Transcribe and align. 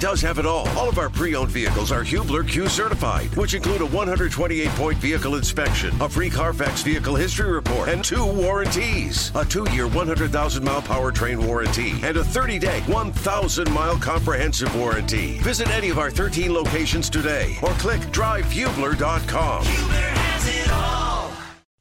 does 0.00 0.20
have 0.20 0.38
it 0.38 0.46
all. 0.46 0.68
All 0.70 0.88
of 0.88 0.98
our 0.98 1.10
pre-owned 1.10 1.50
vehicles 1.50 1.92
are 1.92 2.02
Hubler 2.02 2.44
Q 2.44 2.68
certified, 2.68 3.34
which 3.36 3.54
include 3.54 3.82
a 3.82 3.86
128-point 3.86 4.98
vehicle 4.98 5.34
inspection, 5.36 5.94
a 6.00 6.08
free 6.08 6.30
Carfax 6.30 6.82
vehicle 6.82 7.14
history 7.14 7.50
report, 7.50 7.88
and 7.88 8.04
two 8.04 8.24
warranties: 8.24 9.32
a 9.34 9.44
two-year, 9.44 9.88
100,000-mile 9.88 10.82
powertrain 10.82 11.44
warranty 11.44 11.90
and 12.02 12.16
a 12.16 12.22
30-day, 12.22 12.80
1,000-mile 12.86 13.98
comprehensive 13.98 14.74
warranty. 14.76 15.38
Visit 15.38 15.68
any 15.70 15.90
of 15.90 15.98
our 15.98 16.10
13 16.10 16.52
locations 16.52 17.10
today, 17.10 17.56
or 17.62 17.70
click 17.72 18.00
drivehubler.com. 18.12 19.64
Hubler 19.64 19.94
has 19.94 20.48
it 20.48 20.70
all. 20.72 21.32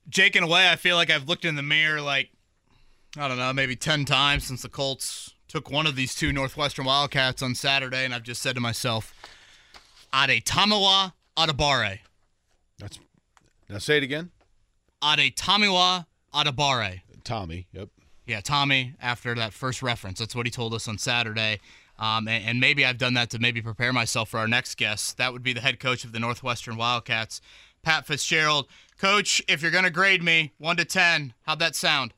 Jake, 0.10 0.36
in 0.36 0.44
a 0.44 0.48
way, 0.48 0.70
I 0.70 0.76
feel 0.76 0.96
like 0.96 1.10
I've 1.10 1.28
looked 1.28 1.46
in 1.46 1.56
the 1.56 1.64
mirror 1.64 2.02
like, 2.02 2.30
I 3.18 3.28
don't 3.28 3.38
know, 3.38 3.54
maybe 3.54 3.76
10 3.76 4.06
times 4.06 4.46
since 4.46 4.62
the 4.62 4.70
Colts 4.70 5.34
took 5.48 5.72
one 5.72 5.88
of 5.88 5.96
these 5.96 6.14
two 6.14 6.34
Northwestern 6.34 6.86
Wildcats 6.86 7.42
on 7.42 7.56
Saturday, 7.56 8.04
and 8.04 8.14
I've 8.14 8.24
just 8.24 8.42
said 8.42 8.56
to 8.56 8.62
myself, 8.62 9.14
Ade 10.14 10.44
Tamiwa 10.46 11.14
Adabare. 11.38 12.00
That's 12.80 13.00
now 13.70 13.78
say 13.80 13.98
it 13.98 14.04
again. 14.04 14.32
Ade 15.04 15.36
Tamiwa 15.36 16.06
Adabare. 16.34 17.02
Tommy. 17.24 17.68
Yep. 17.74 17.90
Yeah, 18.26 18.42
Tommy, 18.42 18.94
after 19.02 19.36
that 19.36 19.54
first 19.54 19.82
reference. 19.82 20.20
That's 20.20 20.36
what 20.36 20.46
he 20.46 20.52
told 20.52 20.74
us 20.74 20.88
on 20.88 20.98
Saturday. 20.98 21.60
Um, 22.00 22.28
and, 22.28 22.44
and 22.46 22.60
maybe 22.60 22.86
I've 22.86 22.98
done 22.98 23.14
that 23.16 23.30
to 23.32 23.40
maybe 23.40 23.62
prepare 23.62 23.94
myself 23.94 24.30
for 24.30 24.38
our 24.38 24.48
next 24.48 24.76
guest. 24.76 25.18
That 25.18 25.34
would 25.34 25.44
be 25.44 25.54
the 25.54 25.62
head 25.62 25.80
coach 25.80 26.04
of 26.04 26.12
the 26.12 26.20
Northwestern 26.20 26.78
Wildcats, 26.78 27.42
Pat 27.84 28.06
Fitzgerald. 28.06 28.68
Coach, 28.98 29.42
if 29.48 29.62
you're 29.62 29.72
going 29.72 29.84
to 29.84 29.90
grade 29.90 30.24
me 30.24 30.54
1 30.58 30.78
to 30.78 30.86
10, 30.86 31.34
how'd 31.44 31.60
that 31.60 31.76
sound? 31.76 32.14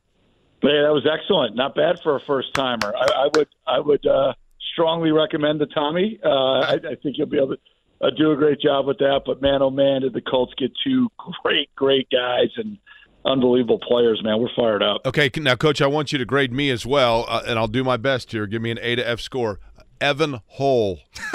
Yeah, 0.62 0.82
that 0.82 0.92
was 0.92 1.08
excellent. 1.10 1.56
Not 1.56 1.74
bad 1.74 2.00
for 2.02 2.16
a 2.16 2.20
first 2.20 2.54
timer. 2.54 2.92
I, 2.94 3.24
I 3.24 3.28
would 3.34 3.48
I 3.66 3.80
would 3.80 4.06
uh, 4.06 4.34
strongly 4.72 5.10
recommend 5.10 5.60
the 5.60 5.66
Tommy. 5.66 6.20
Uh, 6.24 6.28
I, 6.28 6.74
I 6.74 6.94
think 7.02 7.16
you'll 7.16 7.26
be 7.26 7.38
able 7.38 7.56
to 7.56 7.60
uh, 8.02 8.10
do 8.16 8.32
a 8.32 8.36
great 8.36 8.60
job 8.60 8.86
with 8.86 8.98
that. 8.98 9.22
But 9.24 9.40
man, 9.40 9.62
oh 9.62 9.70
man, 9.70 10.02
did 10.02 10.12
the 10.12 10.20
Colts 10.20 10.52
get 10.58 10.72
two 10.84 11.08
great 11.42 11.74
great 11.74 12.08
guys 12.10 12.50
and 12.56 12.78
unbelievable 13.24 13.78
players. 13.78 14.20
Man, 14.22 14.40
we're 14.40 14.48
fired 14.56 14.82
up. 14.82 15.02
Okay, 15.06 15.30
now, 15.36 15.54
Coach, 15.54 15.80
I 15.80 15.86
want 15.86 16.12
you 16.12 16.18
to 16.18 16.24
grade 16.24 16.52
me 16.52 16.70
as 16.70 16.86
well, 16.86 17.24
uh, 17.28 17.42
and 17.46 17.58
I'll 17.58 17.68
do 17.68 17.84
my 17.84 17.96
best 17.96 18.32
here. 18.32 18.46
Give 18.46 18.62
me 18.62 18.70
an 18.70 18.78
A 18.80 18.96
to 18.96 19.08
F 19.08 19.20
score. 19.20 19.60
Evan 20.00 20.40
Hull. 20.46 21.00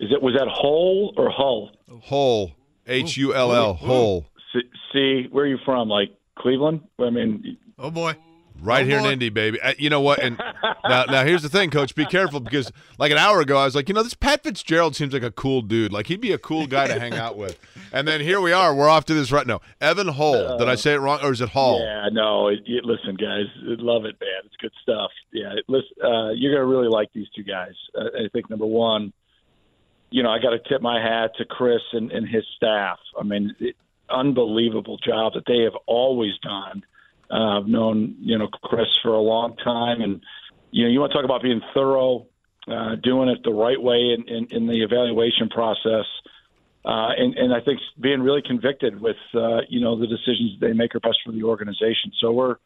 Is 0.00 0.10
it 0.10 0.22
was 0.22 0.34
that 0.34 0.48
Hull 0.50 1.14
or 1.16 1.30
Hull? 1.30 1.70
Hull. 2.04 2.52
H 2.86 3.16
U 3.16 3.34
L 3.34 3.54
L. 3.54 3.74
Hull. 3.74 4.26
See, 4.52 4.60
see, 4.92 5.28
where 5.30 5.44
are 5.44 5.48
you 5.48 5.58
from? 5.64 5.88
Like 5.88 6.10
Cleveland? 6.38 6.80
I 6.98 7.10
mean, 7.10 7.56
Oh, 7.78 7.90
boy. 7.90 8.16
Right 8.60 8.84
Oh, 8.84 8.88
here 8.88 8.98
in. 9.00 9.06
Indy, 9.06 9.30
baby. 9.30 9.60
Uh, 9.60 9.74
You 9.78 9.90
know 9.90 10.00
what? 10.00 10.20
And 10.22 10.38
now, 10.88 11.04
now 11.06 11.24
here's 11.24 11.42
the 11.42 11.48
thing, 11.48 11.70
Coach. 11.70 11.94
Be 11.96 12.06
careful 12.06 12.38
because, 12.38 12.70
like 12.98 13.10
an 13.10 13.18
hour 13.18 13.40
ago, 13.40 13.56
I 13.56 13.64
was 13.64 13.74
like, 13.74 13.88
you 13.88 13.94
know, 13.94 14.02
this 14.04 14.14
Pat 14.14 14.44
Fitzgerald 14.44 14.94
seems 14.94 15.12
like 15.12 15.24
a 15.24 15.32
cool 15.32 15.60
dude. 15.60 15.92
Like 15.92 16.06
he'd 16.06 16.20
be 16.20 16.30
a 16.30 16.38
cool 16.38 16.68
guy 16.68 16.86
to 16.86 16.98
hang 17.00 17.14
out 17.14 17.36
with. 17.36 17.58
And 17.92 18.06
then 18.06 18.20
here 18.20 18.40
we 18.40 18.52
are. 18.52 18.72
We're 18.72 18.88
off 18.88 19.04
to 19.06 19.14
this 19.14 19.32
right 19.32 19.46
now. 19.46 19.60
Evan 19.80 20.06
Hull. 20.06 20.56
Did 20.56 20.68
I 20.68 20.76
say 20.76 20.94
it 20.94 20.98
wrong, 20.98 21.18
or 21.22 21.32
is 21.32 21.40
it 21.40 21.48
Hall? 21.48 21.80
Yeah, 21.80 22.08
no. 22.12 22.46
It, 22.46 22.60
it, 22.66 22.84
listen, 22.84 23.16
guys, 23.16 23.46
love 23.64 24.04
it, 24.04 24.16
man. 24.20 24.40
It's 24.44 24.56
good 24.60 24.72
stuff. 24.82 25.10
Yeah, 25.32 25.52
it, 25.56 25.64
listen, 25.66 25.90
uh, 26.04 26.30
you're 26.30 26.52
gonna 26.54 26.64
really 26.66 26.88
like 26.88 27.08
these 27.12 27.26
two 27.34 27.42
guys. 27.42 27.74
Uh, 27.98 28.04
I 28.24 28.28
think 28.32 28.50
number 28.50 28.66
one, 28.66 29.12
you 30.10 30.22
know, 30.22 30.30
I 30.30 30.38
got 30.38 30.50
to 30.50 30.60
tip 30.68 30.80
my 30.80 31.00
hat 31.02 31.32
to 31.38 31.44
Chris 31.44 31.82
and, 31.92 32.12
and 32.12 32.28
his 32.28 32.44
staff. 32.56 32.98
I 33.18 33.24
mean, 33.24 33.54
it, 33.58 33.74
unbelievable 34.08 34.96
job 34.98 35.32
that 35.34 35.42
they 35.46 35.62
have 35.64 35.74
always 35.86 36.32
done. 36.42 36.84
Uh, 37.30 37.58
I've 37.60 37.66
known 37.66 38.16
you 38.20 38.38
know 38.38 38.48
Chris 38.48 38.86
for 39.02 39.12
a 39.12 39.20
long 39.20 39.56
time, 39.56 40.00
and 40.00 40.20
you 40.70 40.84
know, 40.84 40.90
you 40.90 41.00
want 41.00 41.12
to 41.12 41.18
talk 41.18 41.24
about 41.24 41.42
being 41.42 41.60
thorough, 41.72 42.26
uh, 42.66 42.96
doing 43.02 43.28
it 43.28 43.38
the 43.44 43.52
right 43.52 43.80
way 43.80 44.16
in, 44.16 44.28
in, 44.28 44.46
in 44.50 44.66
the 44.66 44.82
evaluation 44.82 45.48
process. 45.48 46.04
Uh, 46.84 47.10
and, 47.16 47.34
and 47.38 47.54
I 47.54 47.60
think 47.60 47.80
being 48.00 48.20
really 48.20 48.42
convicted 48.42 49.00
with 49.00 49.16
uh, 49.34 49.60
you 49.68 49.80
know 49.80 49.98
the 49.98 50.06
decisions 50.06 50.58
they 50.60 50.72
make 50.72 50.94
are 50.94 51.00
best 51.00 51.18
for 51.24 51.32
the 51.32 51.44
organization. 51.44 52.12
So 52.20 52.32
we're 52.32 52.56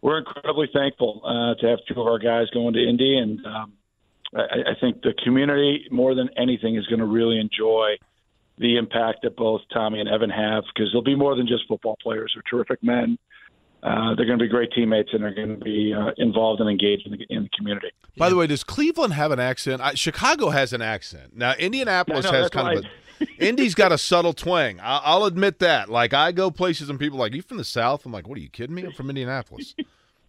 we're 0.00 0.18
incredibly 0.18 0.68
thankful 0.72 1.22
uh, 1.24 1.60
to 1.60 1.68
have 1.68 1.80
two 1.88 2.00
of 2.00 2.06
our 2.06 2.18
guys 2.18 2.46
going 2.54 2.74
to 2.74 2.88
Indy, 2.88 3.18
and 3.18 3.44
um, 3.44 3.72
I, 4.34 4.70
I 4.70 4.80
think 4.80 5.02
the 5.02 5.14
community 5.24 5.86
more 5.90 6.14
than 6.14 6.30
anything 6.36 6.76
is 6.76 6.86
going 6.86 7.00
to 7.00 7.06
really 7.06 7.38
enjoy 7.38 7.96
the 8.58 8.76
impact 8.76 9.20
that 9.22 9.36
both 9.36 9.60
Tommy 9.72 10.00
and 10.00 10.08
Evan 10.08 10.30
have 10.30 10.64
because 10.72 10.90
they'll 10.92 11.02
be 11.02 11.16
more 11.16 11.34
than 11.36 11.46
just 11.46 11.68
football 11.68 11.96
players. 12.02 12.32
They're 12.34 12.42
terrific 12.48 12.82
men. 12.82 13.18
Uh, 13.86 14.14
they're 14.16 14.26
going 14.26 14.38
to 14.38 14.44
be 14.44 14.48
great 14.48 14.72
teammates, 14.72 15.10
and 15.12 15.22
they're 15.22 15.32
going 15.34 15.56
to 15.58 15.64
be 15.64 15.94
uh, 15.94 16.10
involved 16.16 16.60
and 16.60 16.68
engaged 16.68 17.06
in 17.06 17.12
the, 17.12 17.24
in 17.30 17.44
the 17.44 17.48
community. 17.56 17.88
By 18.16 18.28
the 18.28 18.34
way, 18.34 18.48
does 18.48 18.64
Cleveland 18.64 19.12
have 19.12 19.30
an 19.30 19.38
accent? 19.38 19.80
I, 19.80 19.94
Chicago 19.94 20.50
has 20.50 20.72
an 20.72 20.82
accent. 20.82 21.36
Now, 21.36 21.52
Indianapolis 21.54 22.24
No, 22.24 22.32
no, 22.32 22.38
has 22.38 22.50
kind 22.50 22.78
of 22.78 22.84
why- 22.84 22.90
a. 22.90 22.92
Indy's 23.38 23.74
got 23.74 23.92
a 23.92 23.98
subtle 23.98 24.32
twang. 24.34 24.78
I, 24.80 25.00
I'll 25.04 25.24
admit 25.24 25.60
that. 25.60 25.88
Like 25.88 26.12
I 26.12 26.32
go 26.32 26.50
places 26.50 26.90
and 26.90 26.98
people 26.98 27.18
are 27.18 27.20
like, 27.20 27.34
"You 27.34 27.40
from 27.42 27.56
the 27.56 27.64
South?" 27.64 28.04
I'm 28.04 28.12
like, 28.12 28.28
"What 28.28 28.36
are 28.36 28.42
you 28.42 28.50
kidding 28.50 28.74
me? 28.74 28.84
I'm 28.84 28.92
from 28.92 29.08
Indianapolis." 29.08 29.74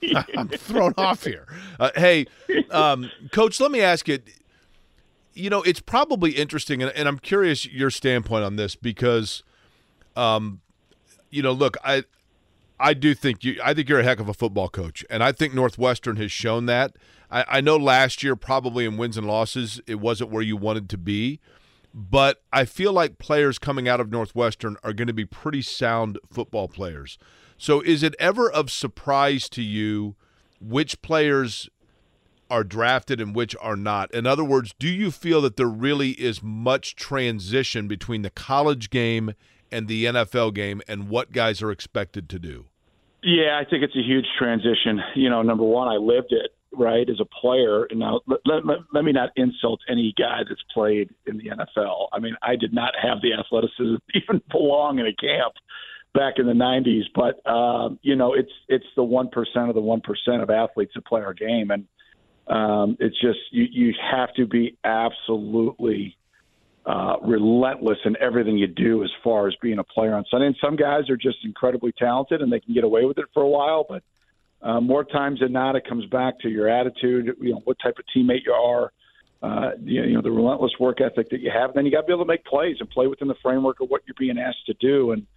I'm 0.38 0.48
thrown 0.48 0.94
off 0.98 1.24
here. 1.26 1.48
Uh, 1.80 1.90
hey, 1.96 2.28
um, 2.72 3.10
Coach, 3.32 3.60
let 3.60 3.72
me 3.72 3.82
ask 3.82 4.08
you. 4.08 4.20
You 5.34 5.50
know, 5.50 5.64
it's 5.64 5.82
probably 5.82 6.32
interesting, 6.32 6.82
and, 6.82 6.92
and 6.96 7.08
I'm 7.10 7.20
curious 7.20 7.66
your 7.66 7.90
standpoint 7.92 8.44
on 8.46 8.56
this 8.56 8.76
because, 8.76 9.44
um, 10.16 10.62
you 11.30 11.42
know, 11.42 11.52
look, 11.52 11.76
I 11.84 12.06
I 12.80 12.94
do 12.94 13.14
think 13.14 13.44
you. 13.44 13.60
I 13.64 13.74
think 13.74 13.90
you're 13.90 14.00
a 14.00 14.04
heck 14.04 14.20
of 14.20 14.30
a 14.30 14.34
football 14.34 14.70
coach, 14.70 15.04
and 15.10 15.24
I 15.24 15.32
think 15.32 15.54
Northwestern 15.54 16.18
has 16.18 16.32
shown 16.32 16.66
that. 16.68 16.96
I, 17.32 17.46
I 17.48 17.62
know 17.62 17.78
last 17.78 18.24
year, 18.24 18.36
probably 18.36 18.86
in 18.86 18.98
wins 18.98 19.18
and 19.18 19.28
losses, 19.28 19.82
it 19.88 20.00
wasn't 20.00 20.30
where 20.30 20.44
you 20.44 20.56
wanted 20.56 20.90
to 20.90 20.98
be, 20.98 21.40
but 21.94 22.44
I 22.54 22.66
feel 22.66 22.94
like 22.94 23.18
players 23.18 23.58
coming 23.58 23.88
out 23.88 24.00
of 24.00 24.12
Northwestern 24.12 24.78
are 24.84 24.94
going 24.94 25.08
to 25.08 25.14
be 25.14 25.26
pretty 25.26 25.62
sound 25.62 26.20
football 26.32 26.68
players. 26.68 27.18
So, 27.58 27.82
is 27.82 28.04
it 28.04 28.16
ever 28.20 28.50
of 28.50 28.70
surprise 28.70 29.50
to 29.50 29.64
you 29.64 30.16
which 30.60 31.02
players 31.02 31.70
are 32.50 32.64
drafted 32.64 33.20
and 33.20 33.36
which 33.36 33.56
are 33.60 33.76
not? 33.76 34.14
In 34.14 34.28
other 34.28 34.44
words, 34.44 34.76
do 34.78 34.88
you 34.88 35.10
feel 35.10 35.42
that 35.42 35.58
there 35.58 35.68
really 35.68 36.12
is 36.12 36.44
much 36.44 36.96
transition 36.96 37.88
between 37.88 38.22
the 38.22 38.30
college 38.30 38.92
game 38.92 39.34
and 39.72 39.88
the 39.88 40.06
NFL 40.06 40.54
game 40.54 40.82
and 40.88 41.10
what 41.10 41.32
guys 41.32 41.62
are 41.62 41.72
expected 41.72 42.30
to 42.30 42.40
do? 42.40 42.66
Yeah, 43.24 43.60
I 43.60 43.70
think 43.70 43.84
it's 43.84 43.96
a 43.96 44.04
huge 44.04 44.26
transition. 44.38 45.02
You 45.16 45.30
know, 45.30 45.42
number 45.42 45.64
one, 45.64 45.88
I 45.88 45.98
lived 45.98 46.32
it 46.32 46.52
right 46.72 47.10
as 47.10 47.20
a 47.20 47.26
player. 47.26 47.86
And 47.86 48.00
now 48.00 48.22
let, 48.28 48.40
let, 48.46 48.78
let 48.94 49.04
me 49.04 49.12
not 49.12 49.30
insult 49.36 49.82
any 49.90 50.14
guy 50.18 50.42
that's 50.48 50.64
played 50.74 51.10
in 51.26 51.38
the 51.38 51.46
NFL. 51.46 52.08
I 52.14 52.20
mean, 52.20 52.36
I 52.42 52.56
did 52.56 52.74
not 52.74 52.94
have 53.02 53.22
the 53.22 53.34
athleticism 53.34 53.96
to 53.96 54.00
even 54.16 54.42
belong 54.52 55.00
in 55.00 55.08
a 55.08 55.14
camp 55.14 55.54
back 56.14 56.36
in 56.38 56.46
the 56.46 56.54
'90s. 56.54 57.04
But 57.14 57.46
um, 57.50 58.00
you 58.02 58.16
know, 58.16 58.34
it's 58.34 58.52
it's 58.68 58.86
the 58.96 59.04
one 59.04 59.30
percent 59.30 59.70
of 59.70 59.76
the 59.76 59.82
one 59.82 60.02
percent 60.02 60.42
of 60.42 60.50
athletes 60.50 60.94
that 60.96 61.06
play 61.06 61.22
our 61.22 61.34
game, 61.34 61.72
and 61.72 61.86
um, 62.48 62.98
it's 63.00 63.20
just 63.20 63.40
you 63.52 63.66
you 63.72 63.94
have 64.12 64.34
to 64.36 64.46
be 64.46 64.78
absolutely 64.84 66.18
uh, 66.88 67.18
relentless 67.22 67.98
in 68.06 68.16
everything 68.22 68.58
you 68.58 68.66
do 68.66 69.04
as 69.04 69.10
far 69.22 69.48
as 69.48 69.56
being 69.62 69.78
a 69.78 69.84
player 69.84 70.16
on 70.16 70.24
Sunday. 70.32 70.48
And 70.48 70.56
some 70.64 70.78
guys 70.78 71.10
are 71.10 71.18
just 71.18 71.40
incredibly 71.44 71.92
talented 71.92 72.42
and 72.42 72.52
they 72.52 72.62
can 72.62 72.74
get 72.74 72.86
away 72.86 73.04
with 73.04 73.18
it 73.18 73.26
for 73.34 73.44
a 73.44 73.48
while, 73.48 73.86
but 73.88 74.04
uh, 74.62 74.80
more 74.80 75.04
times 75.04 75.42
than 75.42 75.52
not, 75.52 75.76
it 75.76 75.86
comes 75.88 76.06
back 76.06 76.40
to 76.40 76.50
your 76.50 76.70
attitude, 76.70 77.36
you 77.42 77.52
know, 77.52 77.62
what 77.66 77.78
type 77.84 77.96
of 78.00 78.06
teammate 78.16 78.46
you 78.46 78.54
are, 78.54 78.94
uh, 79.44 79.72
you, 79.84 80.02
you 80.02 80.14
know, 80.14 80.22
the 80.22 80.32
relentless 80.32 80.72
work 80.80 81.02
ethic 81.02 81.30
that 81.30 81.42
you 81.42 81.52
have. 81.52 81.72
And 81.72 81.78
then 81.78 81.86
you 81.86 81.92
got 81.92 82.02
to 82.02 82.08
be 82.08 82.14
able 82.14 82.24
to 82.24 82.28
make 82.28 82.46
plays 82.46 82.78
and 82.80 82.90
play 82.90 83.08
within 83.08 83.28
the 83.28 83.36
framework 83.44 83.82
of 83.82 83.90
what 83.90 84.02
you're 84.08 84.16
being 84.18 84.40
asked 84.40 84.66
to 84.68 84.74
do. 84.76 85.12
And 85.12 85.28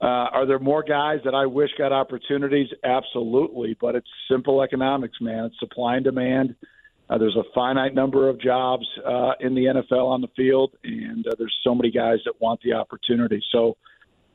uh, 0.00 0.06
are 0.06 0.46
there 0.46 0.60
more 0.60 0.84
guys 0.84 1.20
that 1.24 1.34
I 1.34 1.46
wish 1.46 1.70
got 1.76 1.92
opportunities? 1.92 2.68
Absolutely, 2.84 3.76
but 3.80 3.96
it's 3.96 4.08
simple 4.30 4.62
economics, 4.62 5.20
man. 5.20 5.46
It's 5.46 5.58
supply 5.58 5.96
and 5.96 6.04
demand. 6.04 6.54
Uh, 6.62 6.66
there's 7.08 7.36
a 7.36 7.44
finite 7.54 7.94
number 7.94 8.28
of 8.28 8.40
jobs 8.40 8.86
uh, 9.04 9.32
in 9.40 9.54
the 9.54 9.64
NFL 9.64 10.06
on 10.06 10.20
the 10.20 10.28
field, 10.36 10.72
and 10.84 11.26
uh, 11.26 11.34
there's 11.38 11.54
so 11.62 11.74
many 11.74 11.90
guys 11.90 12.18
that 12.24 12.40
want 12.40 12.60
the 12.62 12.72
opportunity. 12.72 13.42
So, 13.52 13.76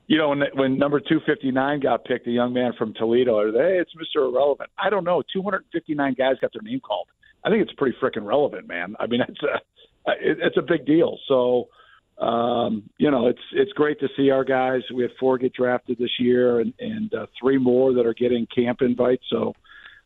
you 0.08 0.18
know, 0.18 0.30
when, 0.30 0.44
when 0.54 0.78
number 0.78 1.00
259 1.00 1.80
got 1.80 2.06
picked, 2.06 2.28
a 2.28 2.32
young 2.32 2.54
man 2.54 2.74
from 2.78 2.94
Toledo, 2.94 3.40
or 3.40 3.52
hey, 3.52 3.80
it's 3.80 3.92
Mr. 3.96 4.28
Irrelevant. 4.28 4.70
I 4.78 4.90
don't 4.90 5.04
know. 5.04 5.24
259 5.34 6.16
guys 6.18 6.36
got 6.42 6.52
their 6.54 6.62
name 6.62 6.80
called. 6.80 7.08
I 7.44 7.50
think 7.50 7.64
it's 7.64 7.74
pretty 7.74 7.98
freaking 8.02 8.26
relevant, 8.26 8.68
man. 8.68 8.96
I 9.00 9.08
mean, 9.08 9.22
it's 9.28 9.42
a 9.42 10.12
it, 10.12 10.38
it's 10.42 10.58
a 10.58 10.62
big 10.62 10.86
deal. 10.86 11.18
So, 11.28 11.70
um, 12.24 12.84
you 12.98 13.10
know, 13.10 13.28
it's 13.28 13.42
it's 13.54 13.72
great 13.74 14.00
to 14.02 14.10
see 14.16 14.30
our 14.30 14.44
guys. 14.44 14.82
We 14.94 15.04
had 15.04 15.12
four 15.20 15.38
get 15.40 15.54
drafted 15.54 15.98
this 15.98 16.20
year, 16.20 16.60
and 16.60 16.74
and 16.80 17.14
uh, 17.16 17.26
three 17.40 17.58
more 17.58 17.94
that 17.94 18.06
are 18.06 18.14
getting 18.14 18.46
camp 18.56 18.82
invites. 18.82 19.24
So. 19.30 19.54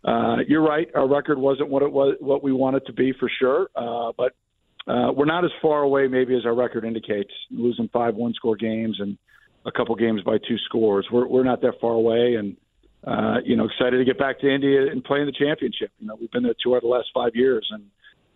Uh, 0.04 0.38
you're 0.48 0.62
right. 0.62 0.88
Our 0.96 1.08
record 1.08 1.38
wasn't 1.38 1.70
what 1.70 1.82
it 1.82 1.92
was, 1.92 2.16
what 2.20 2.44
we 2.44 2.52
want 2.52 2.76
it 2.76 2.86
to 2.88 2.94
be 2.94 3.14
for 3.20 3.30
sure. 3.40 3.70
Uh, 3.76 4.12
but 4.18 4.34
uh, 4.92 5.12
we're 5.14 5.26
not 5.26 5.46
as 5.46 5.52
far 5.62 5.82
away, 5.82 6.08
maybe, 6.08 6.36
as 6.36 6.46
our 6.46 6.54
record 6.54 6.84
indicates. 6.84 7.32
Losing 7.50 7.88
five 7.90 8.16
one-score 8.16 8.58
games 8.58 8.98
and 9.00 9.18
a 9.66 9.72
couple 9.72 9.96
games 9.96 10.22
by 10.24 10.38
two 10.48 10.58
scores. 10.66 11.08
We're 11.12 11.28
we're 11.28 11.44
not 11.44 11.62
that 11.62 11.80
far 11.80 11.94
away, 11.94 12.36
and 12.36 12.58
uh, 13.06 13.40
you 13.46 13.56
know, 13.56 13.66
excited 13.66 13.98
to 13.98 14.06
get 14.06 14.18
back 14.20 14.40
to 14.42 14.54
Indy 14.54 14.76
and 14.76 15.04
play 15.04 15.22
in 15.22 15.26
the 15.26 15.32
championship. 15.32 15.92
You 16.00 16.08
know, 16.08 16.18
we've 16.20 16.32
been 16.32 16.44
there 16.44 16.56
two 16.62 16.74
out 16.74 16.78
of 16.78 16.84
the 16.84 16.90
last 16.90 17.08
five 17.14 17.32
years, 17.34 17.66
and 17.72 17.84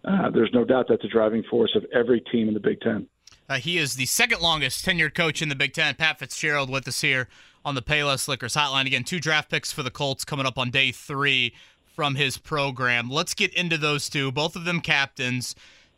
uh, 0.05 0.29
there's 0.29 0.51
no 0.53 0.63
doubt 0.63 0.85
that's 0.87 1.03
a 1.03 1.09
driving 1.09 1.43
force 1.49 1.75
of 1.75 1.85
every 1.93 2.21
team 2.31 2.47
in 2.47 2.53
the 2.53 2.59
Big 2.61 2.79
Ten. 2.79 3.07
Uh, 3.49 3.55
he 3.57 3.77
is 3.77 3.95
the 3.95 4.05
second 4.05 4.41
longest 4.41 4.85
tenured 4.85 5.15
coach 5.15 5.41
in 5.41 5.49
the 5.49 5.55
Big 5.55 5.73
Ten. 5.73 5.95
Pat 5.95 6.19
Fitzgerald 6.19 6.69
with 6.69 6.87
us 6.87 7.01
here 7.01 7.27
on 7.67 7.75
the 7.75 7.81
Payless 7.81 8.29
Liquors 8.29 8.55
Hotline. 8.55 8.85
Again, 8.85 9.03
two 9.03 9.19
draft 9.19 9.51
picks 9.51 9.73
for 9.73 9.83
the 9.83 9.91
Colts 9.91 10.23
coming 10.23 10.45
up 10.45 10.57
on 10.57 10.69
day 10.71 10.93
three 10.93 11.53
from 11.83 12.15
his 12.15 12.37
program. 12.37 13.09
Let's 13.09 13.33
get 13.33 13.53
into 13.53 13.77
those 13.77 14.07
two. 14.07 14.31
Both 14.31 14.55
of 14.55 14.63
them 14.63 14.79
captains. 14.79 15.53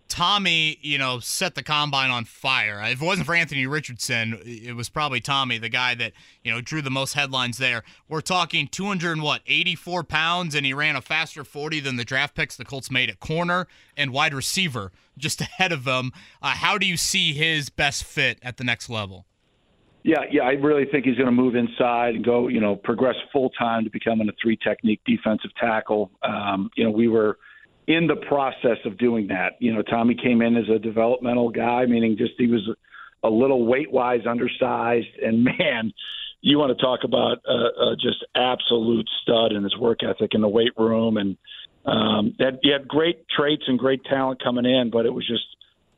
Tommy, 0.08 0.80
you 0.82 0.98
know, 0.98 1.20
set 1.20 1.54
the 1.54 1.62
combine 1.62 2.10
on 2.10 2.26
fire. 2.26 2.82
If 2.86 3.04
it 3.04 3.06
wasn't 3.06 3.28
for 3.28 3.36
Anthony 3.36 3.68
Richardson, 3.68 4.40
it 4.44 4.76
was 4.76 4.90
probably 4.90 5.22
Tommy, 5.22 5.60
the 5.60 5.70
guy 5.70 5.94
that 5.94 6.14
you 6.44 6.52
know 6.52 6.60
drew 6.60 6.82
the 6.82 6.90
most 6.90 7.14
headlines 7.14 7.60
there. 7.60 7.84
We're 8.08 8.22
talking 8.22 8.68
200 8.68 9.12
and 9.12 9.22
what, 9.22 9.44
84 9.46 10.06
pounds, 10.06 10.56
and 10.56 10.66
he 10.66 10.74
ran 10.74 10.96
a 10.96 11.02
faster 11.02 11.44
40 11.44 11.82
than 11.82 11.98
the 11.98 12.04
draft 12.04 12.34
picks 12.34 12.56
the 12.56 12.66
Colts 12.66 12.90
made 12.90 13.12
at 13.12 13.20
corner 13.20 13.68
and 13.96 14.12
wide 14.12 14.34
receiver, 14.34 14.92
just 15.20 15.40
ahead 15.42 15.72
of 15.72 15.86
him. 15.86 16.14
Uh, 16.42 16.56
how 16.56 16.80
do 16.80 16.88
you 16.88 16.98
see 16.98 17.34
his 17.34 17.70
best 17.70 18.04
fit 18.04 18.40
at 18.42 18.58
the 18.58 18.64
next 18.64 18.90
level? 18.90 19.28
Yeah, 20.04 20.20
yeah, 20.32 20.44
I 20.44 20.52
really 20.52 20.86
think 20.86 21.06
he's 21.06 21.16
going 21.16 21.26
to 21.26 21.32
move 21.32 21.56
inside 21.56 22.16
and 22.16 22.24
go, 22.24 22.48
you 22.48 22.62
know, 22.62 22.76
progress 22.76 23.16
full 23.34 23.50
time 23.52 23.84
to 23.84 23.90
becoming 23.90 24.30
a 24.30 24.32
three 24.42 24.58
technique 24.58 25.02
defensive 25.06 25.52
tackle. 25.60 26.10
Um, 26.24 26.70
you 26.76 26.86
know, 26.86 26.92
we 26.92 27.10
were 27.10 27.38
in 27.88 28.08
the 28.08 28.16
process 28.16 28.78
of 28.86 28.98
doing 28.98 29.28
that. 29.28 29.54
You 29.60 29.74
know, 29.74 29.82
Tommy 29.82 30.16
came 30.16 30.42
in 30.42 30.56
as 30.56 30.70
a 30.70 30.80
developmental 30.80 31.50
guy, 31.50 31.86
meaning 31.86 32.16
just 32.18 32.34
he 32.38 32.48
was 32.48 32.70
a 33.24 33.30
little 33.30 33.66
weight 33.66 33.92
wise 33.92 34.22
undersized, 34.26 35.08
and 35.22 35.44
man, 35.60 35.92
you 36.42 36.58
want 36.58 36.78
to 36.78 36.82
talk 36.82 37.02
about 37.04 37.40
a, 37.46 37.52
a 37.52 37.96
just 38.00 38.26
absolute 38.36 39.10
stud 39.22 39.52
in 39.52 39.64
his 39.64 39.76
work 39.78 40.00
ethic 40.04 40.32
in 40.34 40.40
the 40.40 40.48
weight 40.48 40.72
room, 40.78 41.18
and 41.18 41.38
um, 41.86 42.36
that 42.40 42.60
he 42.62 42.72
had 42.72 42.88
great 42.88 43.28
traits 43.28 43.64
and 43.68 43.78
great 43.78 44.06
talent 44.06 44.42
coming 44.42 44.66
in, 44.66 44.92
but 44.92 45.06
it 45.06 45.14
was 45.14 45.28
just 45.28 45.46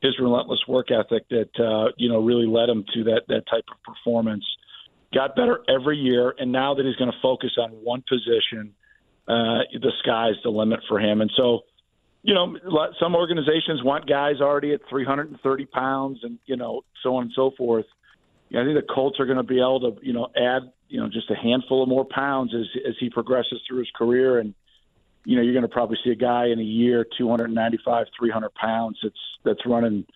his 0.02 0.18
relentless 0.18 0.60
work 0.66 0.90
ethic 0.90 1.28
that 1.30 1.50
uh, 1.58 1.92
you 1.96 2.08
know 2.08 2.20
really 2.20 2.46
led 2.46 2.68
him 2.68 2.84
to 2.92 3.04
that 3.04 3.22
that 3.28 3.46
type 3.50 3.64
of 3.70 3.82
performance. 3.82 4.44
Got 5.14 5.36
better 5.36 5.60
every 5.68 5.98
year, 5.98 6.34
and 6.38 6.50
now 6.50 6.74
that 6.74 6.84
he's 6.84 6.96
going 6.96 7.10
to 7.10 7.18
focus 7.20 7.50
on 7.58 7.70
one 7.70 8.02
position, 8.08 8.74
uh, 9.28 9.60
the 9.72 9.92
sky's 10.02 10.34
the 10.42 10.50
limit 10.50 10.80
for 10.88 10.98
him. 10.98 11.20
And 11.20 11.30
so, 11.36 11.60
you 12.22 12.34
know, 12.34 12.56
some 12.98 13.14
organizations 13.14 13.82
want 13.82 14.08
guys 14.08 14.40
already 14.40 14.72
at 14.72 14.80
330 14.88 15.66
pounds, 15.66 16.20
and 16.22 16.38
you 16.46 16.56
know, 16.56 16.82
so 17.02 17.16
on 17.16 17.24
and 17.24 17.32
so 17.34 17.52
forth. 17.56 17.86
You 18.48 18.56
know, 18.56 18.62
I 18.62 18.66
think 18.66 18.86
the 18.86 18.92
Colts 18.92 19.20
are 19.20 19.26
going 19.26 19.36
to 19.36 19.44
be 19.44 19.58
able 19.58 19.80
to, 19.92 20.04
you 20.04 20.12
know, 20.12 20.28
add, 20.36 20.72
you 20.88 21.00
know, 21.00 21.08
just 21.08 21.30
a 21.30 21.36
handful 21.36 21.82
of 21.82 21.88
more 21.88 22.06
pounds 22.06 22.54
as 22.54 22.66
as 22.88 22.94
he 22.98 23.08
progresses 23.08 23.60
through 23.68 23.80
his 23.80 23.90
career, 23.94 24.38
and 24.38 24.54
you 25.24 25.36
know, 25.36 25.42
you're 25.42 25.52
going 25.52 25.62
to 25.62 25.68
probably 25.68 25.98
see 26.04 26.10
a 26.10 26.16
guy 26.16 26.46
in 26.46 26.58
a 26.58 26.64
year, 26.64 27.06
295, 27.16 28.06
300 28.18 28.54
pounds. 28.54 28.98
That's 29.02 29.14
that's 29.44 29.66
running 29.66 30.06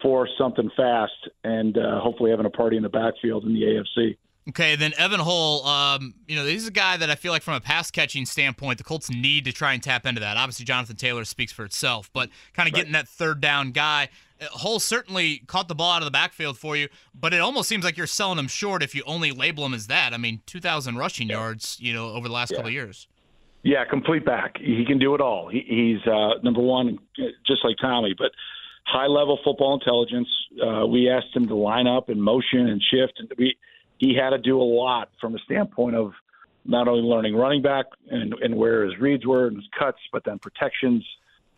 for 0.00 0.28
something 0.38 0.70
fast, 0.76 1.28
and 1.44 1.78
uh, 1.78 2.00
hopefully 2.00 2.30
having 2.30 2.46
a 2.46 2.50
party 2.50 2.76
in 2.76 2.82
the 2.82 2.88
backfield 2.88 3.44
in 3.44 3.54
the 3.54 3.62
AFC. 3.62 4.16
Okay, 4.48 4.74
then 4.74 4.92
Evan 4.98 5.20
Hull, 5.20 5.64
um, 5.64 6.14
you 6.26 6.34
know, 6.34 6.44
he's 6.44 6.66
a 6.66 6.72
guy 6.72 6.96
that 6.96 7.08
I 7.08 7.14
feel 7.14 7.30
like 7.30 7.42
from 7.42 7.54
a 7.54 7.60
pass 7.60 7.92
catching 7.92 8.26
standpoint, 8.26 8.78
the 8.78 8.84
Colts 8.84 9.08
need 9.08 9.44
to 9.44 9.52
try 9.52 9.72
and 9.72 9.80
tap 9.80 10.04
into 10.04 10.20
that. 10.20 10.36
Obviously, 10.36 10.64
Jonathan 10.64 10.96
Taylor 10.96 11.24
speaks 11.24 11.52
for 11.52 11.64
itself, 11.64 12.10
but 12.12 12.28
kind 12.52 12.68
of 12.68 12.72
right. 12.72 12.80
getting 12.80 12.92
that 12.92 13.06
third 13.06 13.40
down 13.40 13.70
guy. 13.70 14.08
Uh, 14.40 14.46
Hull 14.50 14.80
certainly 14.80 15.44
caught 15.46 15.68
the 15.68 15.76
ball 15.76 15.92
out 15.92 16.02
of 16.02 16.06
the 16.06 16.10
backfield 16.10 16.58
for 16.58 16.76
you, 16.76 16.88
but 17.14 17.32
it 17.32 17.38
almost 17.38 17.68
seems 17.68 17.84
like 17.84 17.96
you're 17.96 18.08
selling 18.08 18.36
him 18.36 18.48
short 18.48 18.82
if 18.82 18.96
you 18.96 19.04
only 19.06 19.30
label 19.30 19.64
him 19.64 19.74
as 19.74 19.86
that. 19.86 20.12
I 20.12 20.16
mean, 20.16 20.40
2,000 20.46 20.96
rushing 20.96 21.28
yeah. 21.28 21.36
yards, 21.36 21.78
you 21.80 21.92
know, 21.92 22.08
over 22.10 22.26
the 22.26 22.34
last 22.34 22.50
yeah. 22.50 22.56
couple 22.56 22.68
of 22.68 22.74
years. 22.74 23.06
Yeah, 23.62 23.84
complete 23.84 24.24
back. 24.24 24.56
He 24.58 24.84
can 24.84 24.98
do 24.98 25.14
it 25.14 25.20
all. 25.20 25.48
He, 25.48 25.64
he's 25.66 26.12
uh, 26.12 26.40
number 26.42 26.60
one, 26.60 26.98
just 27.46 27.64
like 27.64 27.76
Tommy, 27.80 28.14
but 28.16 28.32
high 28.86 29.06
level 29.06 29.38
football 29.44 29.74
intelligence. 29.74 30.28
Uh, 30.60 30.86
we 30.86 31.08
asked 31.08 31.34
him 31.34 31.46
to 31.46 31.54
line 31.54 31.86
up 31.86 32.08
and 32.08 32.22
motion 32.22 32.68
and 32.68 32.82
shift, 32.82 33.14
and 33.18 33.32
we 33.38 33.56
he 33.98 34.16
had 34.16 34.30
to 34.30 34.38
do 34.38 34.60
a 34.60 34.64
lot 34.64 35.10
from 35.20 35.36
a 35.36 35.38
standpoint 35.40 35.94
of 35.94 36.12
not 36.64 36.88
only 36.88 37.02
learning 37.02 37.36
running 37.36 37.62
back 37.62 37.86
and, 38.10 38.34
and 38.34 38.56
where 38.56 38.84
his 38.84 38.98
reads 38.98 39.24
were 39.24 39.46
and 39.46 39.56
his 39.56 39.68
cuts, 39.78 39.98
but 40.12 40.24
then 40.24 40.40
protections, 40.40 41.04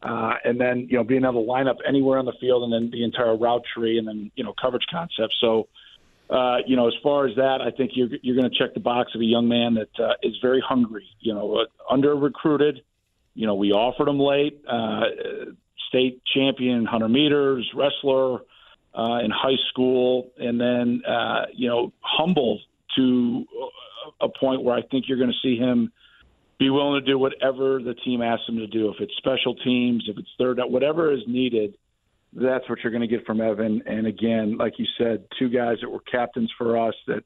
uh, 0.02 0.34
and 0.44 0.60
then 0.60 0.86
you 0.90 0.98
know 0.98 1.04
being 1.04 1.24
able 1.24 1.44
to 1.44 1.50
line 1.50 1.68
up 1.68 1.78
anywhere 1.88 2.18
on 2.18 2.26
the 2.26 2.34
field, 2.38 2.64
and 2.64 2.72
then 2.72 2.90
the 2.90 3.02
entire 3.02 3.36
route 3.36 3.62
tree, 3.74 3.98
and 3.98 4.06
then 4.06 4.30
you 4.36 4.44
know 4.44 4.54
coverage 4.60 4.86
concepts. 4.90 5.36
So 5.40 5.68
uh, 6.31 6.59
you 6.67 6.76
know, 6.76 6.88
as 6.88 6.94
far 7.03 7.26
as 7.26 7.37
that, 7.37 7.61
I 7.61 7.71
think 7.71 7.93
you're 7.94 8.09
you're 8.23 8.37
going 8.37 8.50
to 8.50 8.59
check 8.59 8.75
the 8.75 8.81
box 8.81 9.12
of 9.15 9.21
a 9.21 9.25
young 9.25 9.47
man 9.47 9.75
that 9.75 10.03
uh, 10.03 10.15
is 10.23 10.35
very 10.41 10.62
hungry. 10.67 11.06
You 11.21 11.35
know, 11.35 11.56
uh, 11.56 11.93
under 11.93 12.15
recruited. 12.15 12.81
You 13.35 13.47
know, 13.47 13.55
we 13.55 13.73
offered 13.73 14.09
him 14.09 14.19
late. 14.19 14.62
Uh, 14.67 15.03
state 15.88 16.23
champion, 16.35 16.87
hundred 16.87 17.09
meters 17.09 17.71
wrestler 17.75 18.41
uh, 18.94 19.19
in 19.23 19.31
high 19.31 19.59
school, 19.71 20.31
and 20.38 20.61
then 20.61 21.03
uh, 21.06 21.47
you 21.53 21.69
know, 21.69 21.93
humble 22.00 22.61
to 22.97 23.44
a 24.21 24.29
point 24.29 24.62
where 24.62 24.75
I 24.75 24.82
think 24.82 25.06
you're 25.09 25.19
going 25.19 25.32
to 25.32 25.38
see 25.43 25.56
him 25.56 25.93
be 26.59 26.71
willing 26.71 27.00
to 27.00 27.06
do 27.06 27.19
whatever 27.19 27.82
the 27.82 27.94
team 27.94 28.23
asks 28.23 28.49
him 28.49 28.56
to 28.59 28.67
do. 28.67 28.88
If 28.88 29.00
it's 29.00 29.15
special 29.19 29.56
teams, 29.56 30.05
if 30.09 30.17
it's 30.17 30.29
third, 30.38 30.59
whatever 30.69 31.12
is 31.12 31.21
needed 31.26 31.76
that's 32.34 32.69
what 32.69 32.81
you're 32.82 32.90
going 32.90 33.08
to 33.08 33.08
get 33.08 33.25
from 33.25 33.40
Evan. 33.40 33.82
And 33.86 34.06
again, 34.06 34.56
like 34.58 34.78
you 34.78 34.86
said, 34.98 35.25
two 35.38 35.48
guys 35.48 35.78
that 35.81 35.88
were 35.88 36.00
captains 36.00 36.52
for 36.58 36.76
us 36.76 36.94
that, 37.06 37.25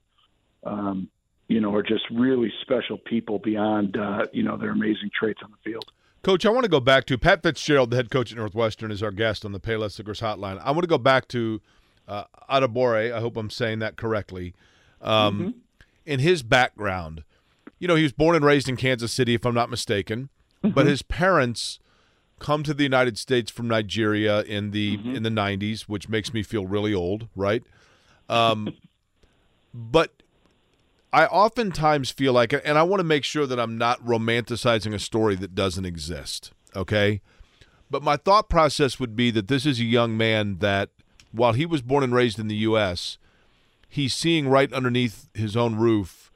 um, 0.65 1.09
you 1.49 1.61
know, 1.61 1.75
are 1.75 1.83
just 1.83 2.05
really 2.11 2.53
special 2.61 2.99
people 2.99 3.39
beyond, 3.39 3.97
uh, 3.97 4.27
you 4.33 4.43
know, 4.43 4.57
their 4.57 4.71
amazing 4.71 5.11
traits 5.19 5.41
on 5.43 5.51
the 5.51 5.71
field. 5.71 5.91
Coach, 6.23 6.45
I 6.45 6.51
want 6.51 6.65
to 6.65 6.71
go 6.71 6.81
back 6.81 7.07
to 7.07 7.17
Pat 7.17 7.43
Fitzgerald, 7.43 7.91
the 7.91 7.97
head 7.97 8.11
coach 8.11 8.33
at 8.33 8.39
Northwestern, 8.39 8.91
is 8.91 9.03
our 9.03 9.13
guest 9.13 9.45
on 9.45 9.53
the 9.53 9.61
Payless 9.61 9.99
Liquors 9.99 10.21
Hotline. 10.21 10.61
I 10.63 10.73
want 10.73 10.83
to 10.83 10.89
go 10.89 10.99
back 10.99 11.29
to 11.29 11.63
uh, 12.07 12.25
Adebawore. 12.51 13.13
I 13.13 13.21
hope 13.21 13.37
I'm 13.37 13.51
saying 13.51 13.79
that 13.79 13.97
correctly. 13.97 14.55
Um, 15.01 15.39
mm-hmm. 15.39 15.51
In 16.05 16.21
his 16.21 16.43
background, 16.43 17.23
you 17.79 17.87
know, 17.87 17.95
he 17.95 18.03
was 18.03 18.13
born 18.13 18.35
and 18.35 18.45
raised 18.45 18.69
in 18.69 18.77
Kansas 18.77 19.13
City, 19.13 19.35
if 19.35 19.47
I'm 19.47 19.55
not 19.55 19.71
mistaken, 19.71 20.29
mm-hmm. 20.63 20.75
but 20.75 20.87
his 20.87 21.03
parents 21.03 21.79
come 22.39 22.63
to 22.63 22.75
the 22.75 22.83
United 22.83 23.19
States 23.19 23.51
from 23.51 23.69
Nigeria 23.69 24.43
in 24.43 24.71
the 24.71 24.97
mm-hmm. 24.97 25.17
in 25.17 25.23
the 25.23 25.31
90s, 25.31 25.83
which 25.83 26.09
makes 26.09 26.33
me 26.33 26.43
feel 26.43 26.67
really 26.67 26.95
old, 26.95 27.29
right? 27.35 27.63
Um, 28.29 28.75
but 29.75 30.23
I 31.13 31.27
oftentimes 31.27 32.11
feel 32.11 32.33
like, 32.33 32.53
and 32.53 32.79
I 32.79 32.83
want 32.83 33.01
to 33.01 33.05
make 33.05 33.25
sure 33.25 33.47
that 33.47 33.59
I'm 33.59 33.79
not 33.79 34.05
romanticizing 34.05 34.95
a 34.95 34.99
story 34.99 35.37
that 35.37 35.55
doesn't 35.55 35.87
exist, 35.87 36.53
okay? 36.77 37.23
But 37.91 38.03
my 38.03 38.17
thought 38.17 38.51
process 38.51 39.01
would 39.01 39.17
be 39.17 39.31
that 39.31 39.49
this 39.49 39.65
is 39.65 39.81
a 39.81 39.85
young 39.85 40.17
man 40.17 40.59
that, 40.59 40.91
while 41.33 41.55
he 41.55 41.65
was 41.65 41.81
born 41.81 42.05
and 42.05 42.15
raised 42.15 42.39
in 42.39 42.49
the 42.49 42.57
U.S., 42.57 43.17
he's 43.89 44.15
seeing 44.15 44.49
right 44.49 44.71
underneath 44.73 45.29
his 45.33 45.57
own 45.57 45.77
roof 45.77 46.28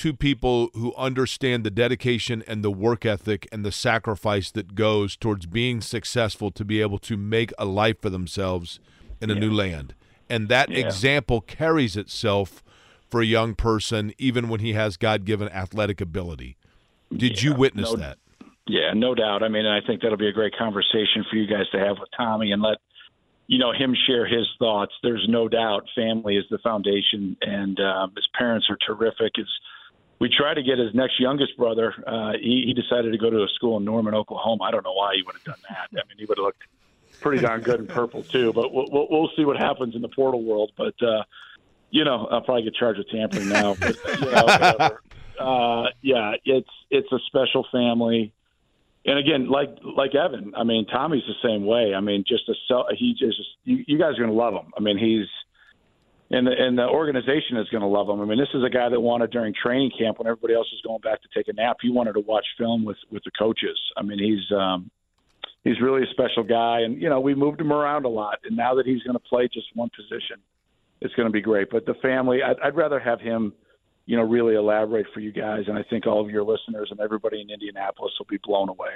two 0.00 0.14
people 0.14 0.70
who 0.72 0.94
understand 0.94 1.62
the 1.62 1.70
dedication 1.70 2.42
and 2.46 2.64
the 2.64 2.70
work 2.70 3.04
ethic 3.04 3.46
and 3.52 3.66
the 3.66 3.70
sacrifice 3.70 4.50
that 4.50 4.74
goes 4.74 5.14
towards 5.14 5.44
being 5.44 5.82
successful 5.82 6.50
to 6.50 6.64
be 6.64 6.80
able 6.80 6.96
to 6.96 7.18
make 7.18 7.52
a 7.58 7.66
life 7.66 8.00
for 8.00 8.08
themselves 8.08 8.80
in 9.20 9.30
a 9.30 9.34
yeah. 9.34 9.40
new 9.40 9.50
land. 9.50 9.94
And 10.30 10.48
that 10.48 10.70
yeah. 10.70 10.78
example 10.78 11.42
carries 11.42 11.98
itself 11.98 12.64
for 13.10 13.20
a 13.20 13.26
young 13.26 13.54
person, 13.54 14.14
even 14.16 14.48
when 14.48 14.60
he 14.60 14.72
has 14.72 14.96
God 14.96 15.26
given 15.26 15.50
athletic 15.50 16.00
ability. 16.00 16.56
Did 17.14 17.42
yeah, 17.42 17.50
you 17.50 17.56
witness 17.56 17.90
no, 17.90 17.96
that? 17.98 18.16
Yeah, 18.66 18.94
no 18.94 19.14
doubt. 19.14 19.42
I 19.42 19.48
mean, 19.48 19.66
I 19.66 19.80
think 19.86 20.00
that'll 20.00 20.16
be 20.16 20.28
a 20.28 20.32
great 20.32 20.56
conversation 20.56 21.26
for 21.28 21.36
you 21.36 21.46
guys 21.46 21.68
to 21.72 21.78
have 21.78 21.98
with 22.00 22.08
Tommy 22.16 22.52
and 22.52 22.62
let 22.62 22.78
you 23.48 23.58
know 23.58 23.72
him 23.72 23.94
share 24.06 24.26
his 24.26 24.46
thoughts. 24.58 24.94
There's 25.02 25.26
no 25.28 25.46
doubt 25.46 25.84
family 25.94 26.36
is 26.38 26.46
the 26.50 26.58
foundation, 26.58 27.36
and 27.42 27.78
um, 27.80 28.12
his 28.16 28.26
parents 28.38 28.66
are 28.70 28.78
terrific. 28.86 29.32
His 29.36 29.48
we 30.20 30.28
tried 30.28 30.54
to 30.54 30.62
get 30.62 30.78
his 30.78 30.94
next 30.94 31.18
youngest 31.18 31.56
brother. 31.56 31.94
Uh, 32.06 32.32
he, 32.32 32.64
he 32.66 32.74
decided 32.74 33.12
to 33.12 33.18
go 33.18 33.30
to 33.30 33.38
a 33.38 33.48
school 33.54 33.78
in 33.78 33.84
Norman, 33.84 34.14
Oklahoma. 34.14 34.64
I 34.64 34.70
don't 34.70 34.84
know 34.84 34.92
why 34.92 35.14
he 35.16 35.22
would 35.22 35.34
have 35.34 35.44
done 35.44 35.62
that. 35.68 35.88
I 35.92 36.06
mean, 36.08 36.18
he 36.18 36.26
would 36.26 36.38
have 36.38 36.44
looked 36.44 36.62
pretty 37.20 37.42
darn 37.42 37.62
good 37.62 37.80
in 37.80 37.86
purple 37.86 38.22
too. 38.22 38.52
But 38.52 38.72
we'll, 38.72 38.86
we'll, 38.90 39.06
we'll 39.10 39.30
see 39.36 39.44
what 39.44 39.56
happens 39.56 39.94
in 39.94 40.02
the 40.02 40.08
portal 40.08 40.44
world. 40.44 40.72
But 40.76 40.94
uh, 41.02 41.24
you 41.90 42.04
know, 42.04 42.26
I'll 42.30 42.42
probably 42.42 42.64
get 42.64 42.74
charged 42.74 42.98
with 42.98 43.08
tampering 43.08 43.48
now. 43.48 43.74
But, 43.80 44.20
you 44.20 44.30
know. 44.30 44.90
Uh, 45.40 45.86
yeah, 46.02 46.34
it's 46.44 46.68
it's 46.90 47.10
a 47.12 47.18
special 47.26 47.66
family. 47.72 48.34
And 49.06 49.18
again, 49.18 49.48
like 49.48 49.70
like 49.82 50.14
Evan, 50.14 50.52
I 50.54 50.64
mean, 50.64 50.86
Tommy's 50.86 51.22
the 51.26 51.48
same 51.48 51.64
way. 51.64 51.94
I 51.94 52.00
mean, 52.00 52.24
just 52.28 52.46
a 52.48 52.54
he 52.94 53.14
just 53.18 53.40
you, 53.64 53.82
you 53.86 53.98
guys 53.98 54.18
are 54.18 54.26
to 54.26 54.32
love 54.32 54.52
him. 54.52 54.70
I 54.76 54.80
mean, 54.80 54.98
he's 54.98 55.26
and 56.30 56.46
the, 56.46 56.52
and 56.52 56.78
the 56.78 56.86
organization 56.86 57.56
is 57.56 57.68
going 57.70 57.80
to 57.80 57.88
love 57.88 58.08
him. 58.08 58.20
I 58.20 58.24
mean, 58.24 58.38
this 58.38 58.54
is 58.54 58.62
a 58.64 58.70
guy 58.70 58.88
that 58.88 59.00
wanted 59.00 59.30
during 59.30 59.52
training 59.52 59.90
camp 59.98 60.18
when 60.18 60.28
everybody 60.28 60.54
else 60.54 60.68
was 60.70 60.80
going 60.86 61.00
back 61.00 61.20
to 61.22 61.28
take 61.34 61.48
a 61.48 61.52
nap. 61.52 61.78
He 61.82 61.90
wanted 61.90 62.12
to 62.12 62.20
watch 62.20 62.46
film 62.56 62.84
with 62.84 62.98
with 63.10 63.24
the 63.24 63.32
coaches. 63.36 63.78
I 63.96 64.02
mean, 64.02 64.18
he's 64.18 64.56
um, 64.56 64.90
he's 65.64 65.80
really 65.80 66.02
a 66.02 66.10
special 66.12 66.44
guy, 66.44 66.80
and 66.80 67.00
you 67.02 67.08
know 67.08 67.20
we 67.20 67.34
moved 67.34 67.60
him 67.60 67.72
around 67.72 68.04
a 68.04 68.08
lot. 68.08 68.38
And 68.44 68.56
now 68.56 68.74
that 68.76 68.86
he's 68.86 69.02
going 69.02 69.16
to 69.16 69.28
play 69.28 69.48
just 69.52 69.66
one 69.74 69.90
position, 69.94 70.38
it's 71.00 71.14
going 71.14 71.26
to 71.26 71.32
be 71.32 71.42
great. 71.42 71.68
But 71.70 71.84
the 71.84 71.94
family, 71.94 72.42
I'd, 72.42 72.60
I'd 72.62 72.76
rather 72.76 73.00
have 73.00 73.20
him, 73.20 73.52
you 74.06 74.16
know, 74.16 74.22
really 74.22 74.54
elaborate 74.54 75.06
for 75.12 75.18
you 75.18 75.32
guys, 75.32 75.64
and 75.66 75.76
I 75.76 75.82
think 75.82 76.06
all 76.06 76.20
of 76.20 76.30
your 76.30 76.44
listeners 76.44 76.88
and 76.92 77.00
everybody 77.00 77.40
in 77.40 77.50
Indianapolis 77.50 78.12
will 78.18 78.26
be 78.30 78.38
blown 78.42 78.68
away. 78.68 78.90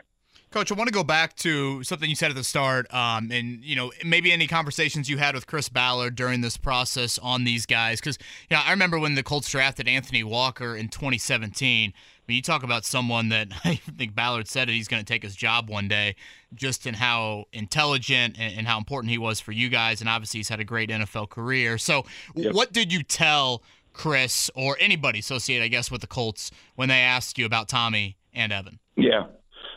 Coach, 0.55 0.71
I 0.71 0.77
want 0.77 0.87
to 0.87 0.95
go 0.95 1.03
back 1.03 1.35
to 1.39 1.83
something 1.83 2.09
you 2.09 2.15
said 2.15 2.31
at 2.31 2.37
the 2.37 2.45
start, 2.45 2.87
um, 2.95 3.33
and 3.33 3.65
you 3.65 3.75
know 3.75 3.91
maybe 4.05 4.31
any 4.31 4.47
conversations 4.47 5.11
you 5.11 5.19
had 5.19 5.35
with 5.35 5.49
Chris 5.49 5.69
Ballard 5.69 6.15
during 6.15 6.43
this 6.43 6.57
process 6.57 7.19
on 7.19 7.43
these 7.43 7.67
guys, 7.67 7.99
because 7.99 8.19
you 8.49 8.57
know 8.57 8.63
I 8.65 8.71
remember 8.71 8.97
when 9.01 9.17
the 9.17 9.25
Colts 9.25 9.51
drafted 9.51 9.89
Anthony 9.89 10.23
Walker 10.23 10.77
in 10.77 10.91
2017. 10.91 11.93
I 11.93 12.23
mean, 12.29 12.37
you 12.37 12.41
talk 12.41 12.63
about 12.63 12.85
someone 12.85 13.31
that 13.31 13.49
I 13.65 13.75
think 13.75 14.15
Ballard 14.15 14.47
said 14.47 14.69
it, 14.69 14.75
he's 14.75 14.87
going 14.87 15.05
to 15.05 15.13
take 15.13 15.25
his 15.25 15.35
job 15.35 15.69
one 15.69 15.89
day, 15.89 16.15
just 16.55 16.87
in 16.87 16.95
how 16.95 17.47
intelligent 17.53 18.37
and, 18.39 18.57
and, 18.57 18.69
how 18.69 18.79
important 18.79 19.11
he 19.11 19.19
was 19.19 19.41
for 19.41 19.51
you 19.51 19.69
guys, 19.69 20.01
and 20.01 20.09
obviously 20.09 20.39
he's 20.39 20.51
had 20.51 20.61
a 20.61 20.65
great 20.65 20.89
NFL 20.89 21.31
career. 21.31 21.79
So, 21.79 22.05
yep. 22.37 22.55
what 22.55 22.73
did 22.73 22.93
you 22.93 23.03
tell 23.03 23.65
Chris 23.93 24.53
or 24.55 24.77
anybody 24.79 25.19
associated, 25.19 25.65
I 25.65 25.69
guess, 25.69 25.91
with 25.91 26.01
the 26.01 26.07
Colts 26.07 26.53
when 26.77 26.89
they 26.89 27.01
asked 27.01 27.39
you 27.39 27.45
about 27.45 27.69
Tommy 27.69 28.19
and 28.33 28.53
Evan? 28.53 28.79
Yeah, 28.95 29.25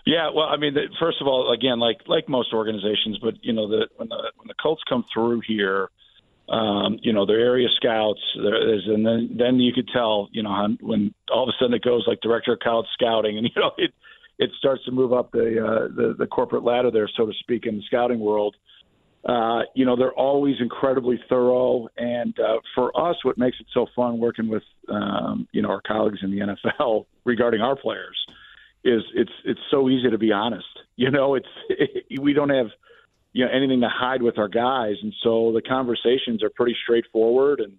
yeah, 0.07 0.29
well, 0.33 0.47
I 0.47 0.55
mean, 0.55 0.73
the, 0.73 0.87
first 1.01 1.19
of 1.19 1.27
all, 1.27 1.51
again, 1.51 1.79
like 1.79 1.97
like 2.07 2.29
most 2.29 2.53
organizations, 2.53 3.19
but 3.21 3.43
you 3.43 3.51
know, 3.51 3.67
the 3.67 3.87
when 3.97 4.07
the 4.07 4.31
when 4.37 4.47
the 4.47 4.53
Colts 4.53 4.81
come 4.87 5.03
through 5.13 5.41
here, 5.45 5.89
um, 6.47 6.97
you 7.01 7.11
know, 7.11 7.25
their 7.25 7.41
area 7.41 7.67
scouts, 7.75 8.21
there 8.37 8.73
is, 8.73 8.83
and 8.87 9.05
then 9.05 9.35
then 9.37 9.59
you 9.59 9.73
could 9.73 9.89
tell, 9.89 10.29
you 10.31 10.43
know, 10.43 10.77
when 10.79 11.13
all 11.29 11.43
of 11.43 11.49
a 11.49 11.51
sudden 11.59 11.73
it 11.73 11.83
goes 11.83 12.05
like 12.07 12.21
director 12.21 12.53
of 12.53 12.59
college 12.59 12.87
scouting, 12.93 13.37
and 13.37 13.45
you 13.55 13.61
know, 13.61 13.71
it 13.77 13.93
it 14.39 14.49
starts 14.57 14.85
to 14.85 14.91
move 14.91 15.11
up 15.11 15.33
the 15.33 15.61
uh, 15.61 15.87
the, 15.93 16.15
the 16.17 16.27
corporate 16.27 16.63
ladder 16.63 16.89
there, 16.89 17.09
so 17.17 17.25
to 17.25 17.33
speak, 17.41 17.65
in 17.65 17.75
the 17.75 17.83
scouting 17.83 18.21
world. 18.21 18.55
Uh, 19.25 19.63
you 19.75 19.83
know, 19.83 19.97
they're 19.97 20.13
always 20.13 20.55
incredibly 20.61 21.19
thorough, 21.27 21.89
and 21.97 22.39
uh, 22.39 22.59
for 22.75 22.97
us, 22.97 23.17
what 23.25 23.37
makes 23.37 23.59
it 23.59 23.65
so 23.73 23.87
fun 23.93 24.19
working 24.19 24.47
with 24.47 24.63
um, 24.87 25.49
you 25.51 25.61
know 25.61 25.69
our 25.69 25.81
colleagues 25.81 26.19
in 26.23 26.31
the 26.31 26.55
NFL 26.79 27.07
regarding 27.25 27.59
our 27.59 27.75
players 27.75 28.15
is 28.83 29.03
it's 29.13 29.31
it's 29.45 29.59
so 29.71 29.89
easy 29.89 30.09
to 30.09 30.17
be 30.17 30.31
honest. 30.31 30.67
You 30.95 31.11
know, 31.11 31.35
it's 31.35 31.47
it, 31.69 32.05
we 32.21 32.33
don't 32.33 32.49
have 32.49 32.67
you 33.33 33.45
know 33.45 33.51
anything 33.51 33.81
to 33.81 33.89
hide 33.89 34.21
with 34.21 34.37
our 34.37 34.47
guys, 34.47 34.95
and 35.01 35.13
so 35.23 35.51
the 35.53 35.61
conversations 35.61 36.43
are 36.43 36.49
pretty 36.49 36.75
straightforward. 36.83 37.59
And 37.59 37.73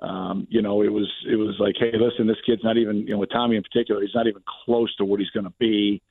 um, 0.00 0.46
you 0.50 0.62
know, 0.62 0.82
it 0.82 0.92
was 0.92 1.10
it 1.28 1.36
was 1.36 1.56
like, 1.58 1.76
hey, 1.78 1.92
listen, 1.92 2.26
this 2.26 2.40
kid's 2.44 2.64
not 2.64 2.76
even 2.76 3.06
you 3.06 3.14
know 3.14 3.18
with 3.18 3.30
Tommy 3.30 3.56
in 3.56 3.62
particular, 3.62 4.00
he's 4.00 4.14
not 4.14 4.26
even 4.26 4.42
close 4.64 4.94
to 4.96 5.04
what 5.04 5.20
he's 5.20 5.30
going 5.30 5.44
to 5.44 5.54
be. 5.58 6.02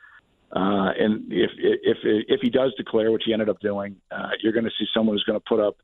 Uh, 0.52 0.90
and 0.98 1.32
if 1.32 1.52
if 1.58 1.98
if 2.04 2.42
he 2.42 2.50
does 2.50 2.74
declare, 2.76 3.12
which 3.12 3.24
he 3.26 3.34
ended 3.34 3.50
up 3.50 3.60
doing, 3.60 3.96
uh, 4.12 4.30
you're 4.42 4.54
going 4.54 4.66
to 4.66 4.72
see 4.80 4.86
someone 4.94 5.16
who's 5.16 5.24
going 5.24 5.40
to 5.40 5.46
put 5.48 5.60
up 5.60 5.78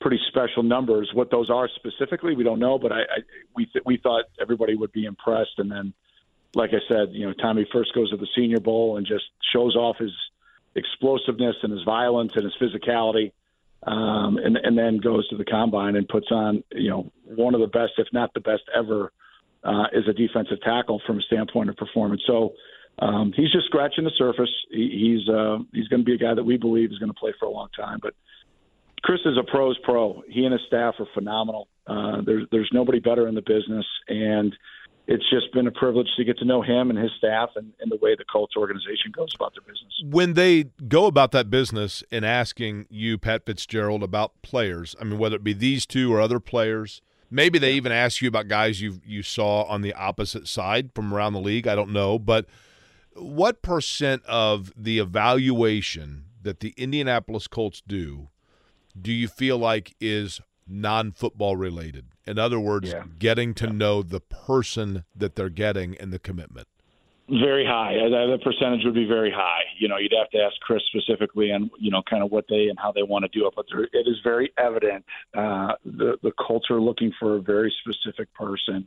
pretty 0.00 0.20
special 0.28 0.62
numbers. 0.62 1.10
What 1.14 1.30
those 1.30 1.48
are 1.48 1.68
specifically, 1.76 2.36
we 2.36 2.44
don't 2.44 2.58
know, 2.58 2.78
but 2.78 2.92
I, 2.92 3.00
I 3.00 3.18
we 3.56 3.64
th- 3.64 3.84
we 3.86 3.96
thought 3.96 4.24
everybody 4.38 4.74
would 4.74 4.92
be 4.92 5.06
impressed, 5.06 5.58
and 5.58 5.70
then 5.72 5.94
like 6.54 6.70
I 6.70 6.80
said, 6.88 7.08
you 7.12 7.26
know, 7.26 7.32
Tommy 7.32 7.66
first 7.72 7.94
goes 7.94 8.10
to 8.10 8.16
the 8.16 8.28
Senior 8.36 8.60
Bowl 8.60 8.96
and 8.96 9.06
just 9.06 9.24
shows 9.52 9.76
off 9.76 9.96
his 9.98 10.12
explosiveness 10.74 11.56
and 11.62 11.72
his 11.72 11.82
violence 11.84 12.32
and 12.34 12.44
his 12.44 12.54
physicality, 12.60 13.32
um, 13.84 14.38
and 14.38 14.56
and 14.56 14.76
then 14.76 14.98
goes 14.98 15.28
to 15.28 15.36
the 15.36 15.44
combine 15.44 15.96
and 15.96 16.08
puts 16.08 16.28
on, 16.30 16.62
you 16.72 16.90
know, 16.90 17.12
one 17.24 17.54
of 17.54 17.60
the 17.60 17.66
best, 17.66 17.92
if 17.98 18.08
not 18.12 18.32
the 18.34 18.40
best 18.40 18.62
ever, 18.74 19.12
uh, 19.62 19.86
as 19.96 20.08
a 20.08 20.12
defensive 20.12 20.60
tackle 20.62 21.00
from 21.06 21.18
a 21.18 21.22
standpoint 21.22 21.70
of 21.70 21.76
performance. 21.76 22.22
So. 22.26 22.54
Um, 22.96 23.32
he's 23.34 23.50
just 23.50 23.66
scratching 23.66 24.04
the 24.04 24.12
surface. 24.16 24.52
He, 24.70 25.18
he's 25.18 25.28
uh, 25.28 25.58
he's 25.72 25.88
going 25.88 26.02
to 26.02 26.04
be 26.04 26.14
a 26.14 26.16
guy 26.16 26.32
that 26.32 26.44
we 26.44 26.56
believe 26.56 26.92
is 26.92 26.98
going 27.00 27.10
to 27.10 27.18
play 27.18 27.34
for 27.40 27.46
a 27.46 27.50
long 27.50 27.66
time. 27.76 27.98
But 28.00 28.14
Chris 29.02 29.18
is 29.26 29.36
a 29.36 29.42
pro's 29.42 29.76
pro. 29.82 30.22
He 30.28 30.44
and 30.44 30.52
his 30.52 30.62
staff 30.68 30.94
are 31.00 31.08
phenomenal. 31.12 31.66
Uh, 31.86 32.22
there's 32.24 32.46
there's 32.50 32.70
nobody 32.72 33.00
better 33.00 33.28
in 33.28 33.34
the 33.34 33.42
business, 33.42 33.84
and 34.08 34.54
it's 35.06 35.28
just 35.28 35.52
been 35.52 35.66
a 35.66 35.70
privilege 35.70 36.08
to 36.16 36.24
get 36.24 36.38
to 36.38 36.44
know 36.44 36.62
him 36.62 36.90
and 36.90 36.98
his 36.98 37.10
staff 37.18 37.50
and, 37.56 37.72
and, 37.80 37.92
the 37.92 37.98
way 38.00 38.14
the 38.14 38.24
Colts 38.24 38.56
organization 38.56 39.12
goes 39.14 39.34
about 39.34 39.52
their 39.54 39.62
business. 39.62 39.92
When 40.02 40.32
they 40.32 40.64
go 40.88 41.06
about 41.06 41.32
that 41.32 41.50
business 41.50 42.02
and 42.10 42.24
asking 42.24 42.86
you, 42.88 43.18
Pat 43.18 43.44
Fitzgerald, 43.44 44.02
about 44.02 44.40
players, 44.42 44.96
I 45.00 45.04
mean, 45.04 45.18
whether 45.18 45.36
it 45.36 45.44
be 45.44 45.52
these 45.52 45.84
two 45.84 46.12
or 46.12 46.20
other 46.20 46.40
players, 46.40 47.02
maybe 47.30 47.58
they 47.58 47.72
even 47.72 47.92
ask 47.92 48.22
you 48.22 48.28
about 48.28 48.48
guys 48.48 48.80
you 48.80 49.00
you 49.04 49.22
saw 49.22 49.64
on 49.64 49.82
the 49.82 49.92
opposite 49.92 50.48
side 50.48 50.90
from 50.94 51.12
around 51.12 51.34
the 51.34 51.40
league. 51.40 51.66
I 51.66 51.74
don't 51.74 51.92
know, 51.92 52.18
but 52.18 52.46
what 53.14 53.60
percent 53.60 54.22
of 54.24 54.72
the 54.76 54.98
evaluation 54.98 56.24
that 56.42 56.60
the 56.60 56.74
Indianapolis 56.76 57.46
Colts 57.46 57.82
do 57.86 58.28
do 59.00 59.12
you 59.12 59.28
feel 59.28 59.58
like 59.58 59.94
is 60.00 60.40
non-football 60.66 61.56
related? 61.56 62.06
In 62.26 62.38
other 62.38 62.60
words, 62.60 62.90
yeah. 62.90 63.04
getting 63.18 63.54
to 63.54 63.66
yeah. 63.66 63.72
know 63.72 64.02
the 64.02 64.20
person 64.20 65.04
that 65.14 65.34
they're 65.34 65.48
getting 65.48 65.96
and 65.96 66.12
the 66.12 66.18
commitment. 66.18 66.68
Very 67.28 67.64
high. 67.64 67.96
Uh, 67.96 68.32
the 68.32 68.38
percentage 68.42 68.84
would 68.84 68.94
be 68.94 69.06
very 69.06 69.30
high. 69.30 69.62
You 69.78 69.88
know, 69.88 69.96
you'd 69.96 70.12
have 70.12 70.28
to 70.30 70.38
ask 70.38 70.60
Chris 70.60 70.82
specifically 70.86 71.52
on 71.52 71.70
you 71.78 71.90
know 71.90 72.02
kind 72.08 72.22
of 72.22 72.30
what 72.30 72.44
they 72.50 72.68
and 72.68 72.78
how 72.78 72.92
they 72.92 73.02
want 73.02 73.24
to 73.24 73.30
do 73.38 73.46
it. 73.46 73.54
But 73.56 73.64
there, 73.72 73.84
it 73.84 74.06
is 74.06 74.16
very 74.22 74.52
evident 74.58 75.06
uh, 75.32 75.72
the 75.86 76.18
the 76.22 76.32
culture 76.46 76.78
looking 76.78 77.12
for 77.18 77.36
a 77.36 77.40
very 77.40 77.74
specific 77.80 78.32
person. 78.34 78.86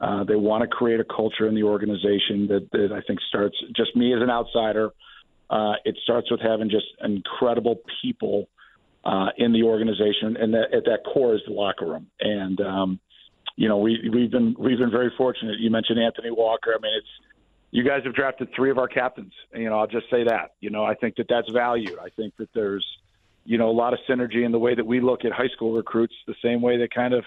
Uh, 0.00 0.24
they 0.24 0.36
want 0.36 0.62
to 0.62 0.68
create 0.68 1.00
a 1.00 1.04
culture 1.04 1.46
in 1.46 1.54
the 1.54 1.62
organization 1.62 2.46
that, 2.48 2.70
that 2.72 2.92
I 2.92 3.00
think 3.00 3.18
starts 3.28 3.56
just 3.74 3.96
me 3.96 4.14
as 4.14 4.22
an 4.22 4.30
outsider. 4.30 4.90
Uh, 5.48 5.74
it 5.84 5.96
starts 6.02 6.30
with 6.30 6.40
having 6.40 6.68
just 6.68 6.86
incredible 7.02 7.80
people 8.02 8.48
uh, 9.06 9.28
in 9.38 9.52
the 9.52 9.62
organization, 9.62 10.36
and 10.36 10.52
that, 10.52 10.74
at 10.74 10.84
that 10.84 11.04
core 11.04 11.36
is 11.36 11.40
the 11.46 11.52
locker 11.52 11.86
room. 11.86 12.08
And 12.20 12.60
um, 12.60 13.00
you 13.54 13.68
know, 13.68 13.78
we 13.78 14.10
we've 14.12 14.30
been 14.30 14.56
we've 14.58 14.78
been 14.78 14.90
very 14.90 15.12
fortunate. 15.16 15.60
You 15.60 15.70
mentioned 15.70 16.00
Anthony 16.00 16.32
Walker. 16.32 16.74
I 16.76 16.80
mean, 16.82 16.92
it's 16.98 17.06
you 17.70 17.84
guys 17.84 18.00
have 18.04 18.14
drafted 18.14 18.48
three 18.56 18.70
of 18.70 18.78
our 18.78 18.88
captains. 18.88 19.32
You 19.54 19.70
know, 19.70 19.78
I'll 19.78 19.86
just 19.86 20.10
say 20.10 20.24
that. 20.24 20.54
You 20.60 20.70
know, 20.70 20.84
I 20.84 20.94
think 20.94 21.16
that 21.16 21.26
that's 21.28 21.50
valued. 21.52 21.96
I 22.04 22.08
think 22.16 22.36
that 22.38 22.48
there's 22.52 22.84
you 23.44 23.58
know 23.58 23.70
a 23.70 23.72
lot 23.72 23.92
of 23.92 24.00
synergy 24.08 24.44
in 24.44 24.50
the 24.50 24.58
way 24.58 24.74
that 24.74 24.84
we 24.84 25.00
look 25.00 25.24
at 25.24 25.30
high 25.30 25.50
school 25.54 25.72
recruits, 25.72 26.14
the 26.26 26.34
same 26.42 26.60
way 26.60 26.78
that 26.78 26.92
kind 26.92 27.14
of 27.14 27.24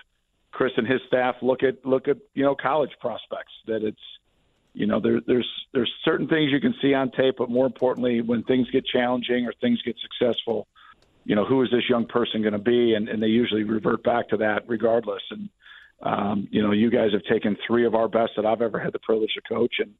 Chris 0.51 0.73
and 0.75 0.85
his 0.85 0.99
staff 1.07 1.35
look 1.41 1.63
at 1.63 1.85
look 1.85 2.09
at 2.09 2.17
you 2.33 2.43
know 2.43 2.55
college 2.55 2.91
prospects. 2.99 3.53
That 3.67 3.83
it's 3.83 3.97
you 4.73 4.85
know 4.85 4.99
there, 4.99 5.21
there's 5.25 5.49
there's 5.73 5.91
certain 6.03 6.27
things 6.27 6.51
you 6.51 6.59
can 6.59 6.75
see 6.81 6.93
on 6.93 7.11
tape, 7.11 7.35
but 7.37 7.49
more 7.49 7.65
importantly, 7.65 8.19
when 8.19 8.43
things 8.43 8.69
get 8.69 8.85
challenging 8.85 9.45
or 9.45 9.53
things 9.61 9.81
get 9.83 9.95
successful, 10.01 10.67
you 11.29 11.35
know, 11.35 11.45
who 11.45 11.61
is 11.61 11.69
this 11.69 11.83
young 11.87 12.07
person 12.07 12.41
going 12.41 12.53
to 12.53 12.57
be? 12.57 12.95
And, 12.95 13.07
and 13.07 13.21
they 13.21 13.27
usually 13.27 13.63
revert 13.63 14.03
back 14.03 14.29
to 14.29 14.37
that 14.37 14.63
regardless. 14.65 15.21
And, 15.29 15.49
um, 16.01 16.47
you 16.49 16.63
know, 16.63 16.71
you 16.71 16.89
guys 16.89 17.11
have 17.13 17.21
taken 17.31 17.55
three 17.67 17.85
of 17.85 17.93
our 17.93 18.07
best 18.07 18.31
that 18.35 18.47
I've 18.47 18.63
ever 18.63 18.79
had 18.79 18.93
the 18.93 18.99
privilege 18.99 19.29
to 19.35 19.41
coach. 19.41 19.75
And 19.77 19.93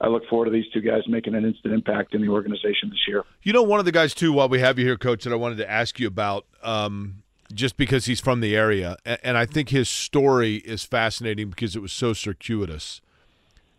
I 0.00 0.08
look 0.08 0.24
forward 0.28 0.46
to 0.46 0.50
these 0.50 0.64
two 0.74 0.80
guys 0.80 1.02
making 1.06 1.36
an 1.36 1.44
instant 1.44 1.72
impact 1.72 2.16
in 2.16 2.20
the 2.20 2.28
organization 2.28 2.90
this 2.90 2.98
year. 3.06 3.22
You 3.44 3.52
know, 3.52 3.62
one 3.62 3.78
of 3.78 3.84
the 3.84 3.92
guys, 3.92 4.12
too, 4.12 4.32
while 4.32 4.48
we 4.48 4.58
have 4.58 4.76
you 4.76 4.84
here, 4.84 4.96
coach, 4.96 5.22
that 5.22 5.32
I 5.32 5.36
wanted 5.36 5.58
to 5.58 5.70
ask 5.70 6.00
you 6.00 6.08
about, 6.08 6.46
um, 6.64 7.22
just 7.54 7.76
because 7.76 8.06
he's 8.06 8.18
from 8.18 8.40
the 8.40 8.56
area. 8.56 8.96
And 9.22 9.38
I 9.38 9.46
think 9.46 9.68
his 9.68 9.88
story 9.88 10.56
is 10.56 10.82
fascinating 10.82 11.48
because 11.48 11.76
it 11.76 11.80
was 11.80 11.92
so 11.92 12.12
circuitous. 12.12 13.00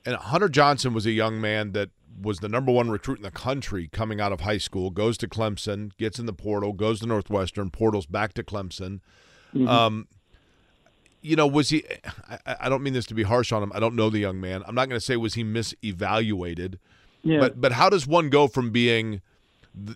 And 0.06 0.16
Hunter 0.16 0.48
Johnson 0.48 0.94
was 0.94 1.06
a 1.06 1.12
young 1.12 1.42
man 1.42 1.74
that 1.74 1.90
was 2.22 2.40
the 2.40 2.50
number 2.50 2.72
one 2.72 2.90
recruit 2.90 3.18
in 3.18 3.24
the 3.24 3.32
country 3.32 3.90
coming 3.92 4.22
out 4.22 4.32
of 4.32 4.42
high 4.42 4.58
school, 4.58 4.90
goes 4.90 5.18
to 5.20 5.28
Clemson, 5.28 5.96
gets 5.98 6.20
in 6.20 6.26
the 6.26 6.34
portal, 6.34 6.74
goes 6.74 7.00
to 7.00 7.08
Northwestern, 7.08 7.70
portals 7.70 8.06
back 8.06 8.34
to 8.34 8.44
Clemson. 8.44 9.00
Mm-hmm. 9.54 9.68
Um, 9.68 10.08
you 11.22 11.36
know, 11.36 11.48
was 11.48 11.70
he? 11.70 11.84
I, 12.46 12.56
I, 12.62 12.70
don't 12.70 12.84
mean 12.84 12.94
this 12.94 13.06
to 13.08 13.14
be 13.14 13.24
harsh 13.24 13.52
on 13.52 13.64
him. 13.64 13.72
I 13.74 13.80
don't 13.80 13.96
know 13.96 14.10
the 14.10 14.20
young 14.20 14.42
man. 14.42 14.64
I'm 14.68 14.76
not 14.76 14.90
going 14.90 15.00
to 15.00 15.06
say 15.06 15.16
was 15.16 15.36
he 15.36 15.44
misevaluated. 15.44 16.78
Yeah. 17.24 17.40
But 17.40 17.62
but 17.62 17.72
how 17.72 17.90
does 17.90 18.06
one 18.06 18.30
go 18.30 18.48
from 18.48 18.72
being, 18.72 19.22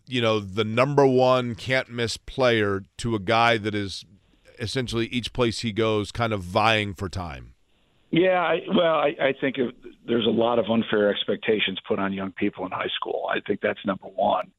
you 0.08 0.22
know, 0.22 0.40
the 0.40 0.64
number 0.64 1.06
one 1.06 1.56
can't 1.56 1.90
miss 1.90 2.16
player 2.16 2.84
to 3.00 3.16
a 3.16 3.20
guy 3.20 3.58
that 3.58 3.76
is 3.76 4.06
essentially 4.60 5.08
each 5.08 5.34
place 5.34 5.60
he 5.60 5.74
goes 5.74 6.12
kind 6.12 6.32
of 6.32 6.42
vying 6.42 6.94
for 6.94 7.10
time? 7.10 7.54
Yeah, 8.10 8.40
I, 8.40 8.60
well, 8.70 8.96
I, 8.96 9.16
I 9.20 9.34
think 9.40 9.58
if, 9.58 9.74
there's 10.06 10.26
a 10.26 10.32
lot 10.32 10.60
of 10.60 10.66
unfair 10.70 11.10
expectations 11.10 11.78
put 11.88 12.00
on 12.00 12.14
young 12.14 12.32
people 12.32 12.66
in 12.66 12.72
high 12.72 12.90
school. 12.96 13.28
I 13.30 13.42
think 13.46 13.60
that's 13.62 13.80
number 13.86 14.08
one. 14.08 14.52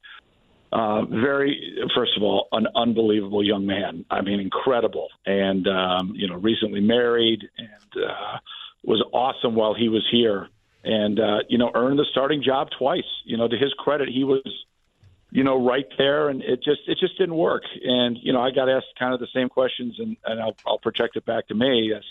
Uh, 0.71 1.03
very, 1.05 1.79
first 1.95 2.11
of 2.15 2.21
all, 2.21 2.47
an 2.51 2.67
unbelievable 2.75 3.43
young 3.43 3.65
man. 3.65 4.05
I 4.11 4.21
mean, 4.21 4.39
incredible, 4.39 5.07
and 5.25 5.67
um, 5.67 6.13
you 6.15 6.27
know, 6.27 6.35
recently 6.35 6.79
married, 6.79 7.41
and 7.57 8.03
uh, 8.03 8.37
was 8.83 9.03
awesome 9.11 9.55
while 9.55 9.73
he 9.73 9.89
was 9.89 10.07
here, 10.11 10.47
and 10.83 11.19
uh, 11.19 11.39
you 11.47 11.57
know, 11.57 11.71
earned 11.73 11.97
the 11.97 12.05
starting 12.11 12.43
job 12.43 12.67
twice. 12.77 13.01
You 13.25 13.37
know, 13.37 13.47
to 13.47 13.57
his 13.57 13.73
credit, 13.79 14.09
he 14.09 14.23
was, 14.23 14.43
you 15.31 15.43
know, 15.43 15.65
right 15.65 15.87
there, 15.97 16.29
and 16.29 16.43
it 16.43 16.61
just 16.63 16.81
it 16.85 16.99
just 16.99 17.17
didn't 17.17 17.35
work. 17.35 17.63
And 17.83 18.15
you 18.21 18.31
know, 18.31 18.41
I 18.41 18.51
got 18.51 18.69
asked 18.69 18.93
kind 18.99 19.15
of 19.15 19.19
the 19.19 19.27
same 19.33 19.49
questions, 19.49 19.95
and, 19.97 20.17
and 20.23 20.39
I'll, 20.39 20.55
I'll 20.67 20.77
project 20.77 21.15
it 21.15 21.25
back 21.25 21.47
to 21.47 21.55
me. 21.55 21.89
Yes 21.91 22.03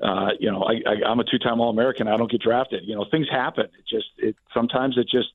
uh, 0.00 0.30
you 0.38 0.50
know, 0.50 0.62
I, 0.62 0.74
I, 0.86 1.08
I'm 1.08 1.20
a 1.20 1.24
two-time 1.24 1.60
All-American. 1.60 2.08
I 2.08 2.16
don't 2.16 2.30
get 2.30 2.40
drafted. 2.40 2.84
You 2.84 2.94
know, 2.94 3.04
things 3.10 3.28
happen. 3.30 3.66
It 3.66 3.84
just, 3.88 4.08
it 4.18 4.36
sometimes 4.54 4.96
it 4.96 5.08
just, 5.08 5.28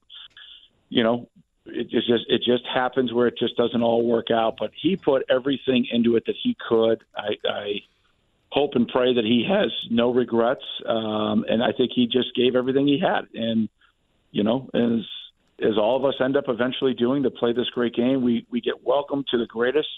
you 0.90 1.04
know, 1.04 1.28
it 1.66 1.90
just, 1.90 2.26
it 2.28 2.42
just 2.46 2.66
happens 2.66 3.14
where 3.14 3.28
it 3.28 3.38
just 3.38 3.56
doesn't 3.58 3.82
all 3.82 4.06
work 4.06 4.32
out. 4.32 4.56
But 4.60 4.72
he 4.76 4.96
put 4.96 5.24
everything 5.30 5.88
into 5.92 6.16
it 6.16 6.26
that 6.26 6.36
he 6.42 6.56
could. 6.70 7.04
I, 7.16 7.36
I 7.48 7.82
hope 8.52 8.76
and 8.76 8.88
pray 8.88 9.16
that 9.16 9.26
he 9.26 9.46
has 9.50 9.72
no 9.90 10.14
regrets. 10.14 10.64
Um, 10.86 11.46
and 11.50 11.64
I 11.64 11.72
think 11.72 11.92
he 11.96 12.06
just 12.06 12.36
gave 12.36 12.56
everything 12.56 12.88
he 12.88 13.00
had. 13.00 13.28
And 13.34 13.70
you 14.32 14.44
know, 14.44 14.70
as 14.74 15.06
as 15.60 15.78
all 15.78 15.96
of 15.96 16.06
us 16.06 16.16
end 16.20 16.36
up 16.36 16.46
eventually 16.48 16.94
doing 16.94 17.24
to 17.24 17.32
play 17.32 17.54
this 17.54 17.70
great 17.70 17.96
game, 17.96 18.24
we 18.24 18.46
we 18.50 18.62
get 18.62 18.84
welcomed 18.84 19.28
to 19.32 19.38
the 19.38 19.46
greatest 19.46 19.90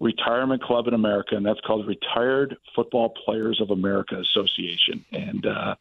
retirement 0.00 0.62
club 0.62 0.88
in 0.88 0.94
America, 0.94 1.36
and 1.36 1.44
that's 1.44 1.60
called 1.60 1.86
Retired 1.86 2.56
Football 2.74 3.10
Players 3.24 3.60
of 3.60 3.70
America 3.70 4.18
Association. 4.18 5.04
And 5.12 5.46
uh, 5.46 5.74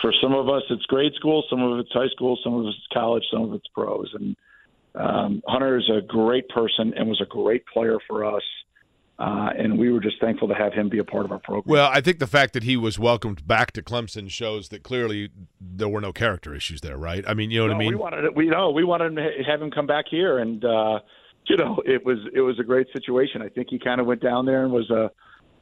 for 0.00 0.12
some 0.20 0.34
of 0.34 0.48
us, 0.48 0.62
it's 0.68 0.84
grade 0.86 1.14
school, 1.14 1.44
some 1.48 1.62
of 1.62 1.78
it's 1.78 1.92
high 1.92 2.08
school, 2.08 2.38
some 2.42 2.54
of 2.54 2.66
it's 2.66 2.86
college, 2.92 3.24
some 3.30 3.44
of 3.44 3.54
it's 3.54 3.68
pros. 3.68 4.12
And 4.14 4.36
um, 4.96 5.42
Hunter 5.46 5.78
is 5.78 5.88
a 5.88 6.02
great 6.02 6.48
person 6.48 6.92
and 6.96 7.08
was 7.08 7.20
a 7.20 7.26
great 7.26 7.64
player 7.66 7.98
for 8.08 8.24
us. 8.24 8.42
Uh, 9.18 9.50
and 9.56 9.78
we 9.78 9.92
were 9.92 10.00
just 10.00 10.20
thankful 10.20 10.48
to 10.48 10.54
have 10.54 10.72
him 10.72 10.88
be 10.88 10.98
a 10.98 11.04
part 11.04 11.24
of 11.24 11.30
our 11.30 11.38
program. 11.38 11.70
Well, 11.70 11.88
I 11.92 12.00
think 12.00 12.18
the 12.18 12.26
fact 12.26 12.54
that 12.54 12.64
he 12.64 12.76
was 12.76 12.98
welcomed 12.98 13.46
back 13.46 13.70
to 13.72 13.82
Clemson 13.82 14.28
shows 14.28 14.70
that 14.70 14.82
clearly 14.82 15.30
there 15.60 15.88
were 15.88 16.00
no 16.00 16.12
character 16.12 16.54
issues 16.54 16.80
there, 16.80 16.96
right? 16.96 17.24
I 17.28 17.34
mean, 17.34 17.52
you 17.52 17.60
know 17.60 17.68
no, 17.68 17.74
what 17.74 17.76
I 17.76 17.78
mean? 17.78 17.88
We 17.90 17.94
wanted 17.94 18.36
we 18.36 18.46
know 18.48 18.70
we 18.70 18.82
wanted 18.82 19.14
to 19.16 19.44
have 19.46 19.62
him 19.62 19.70
come 19.70 19.86
back 19.86 20.06
here, 20.10 20.38
and 20.38 20.64
uh, 20.64 21.00
you 21.46 21.56
know 21.56 21.82
it 21.84 22.04
was 22.04 22.18
it 22.34 22.40
was 22.40 22.58
a 22.58 22.64
great 22.64 22.86
situation. 22.92 23.42
I 23.42 23.48
think 23.48 23.68
he 23.70 23.78
kind 23.78 24.00
of 24.00 24.06
went 24.06 24.22
down 24.22 24.46
there 24.46 24.64
and 24.64 24.72
was 24.72 24.90
a 24.90 25.10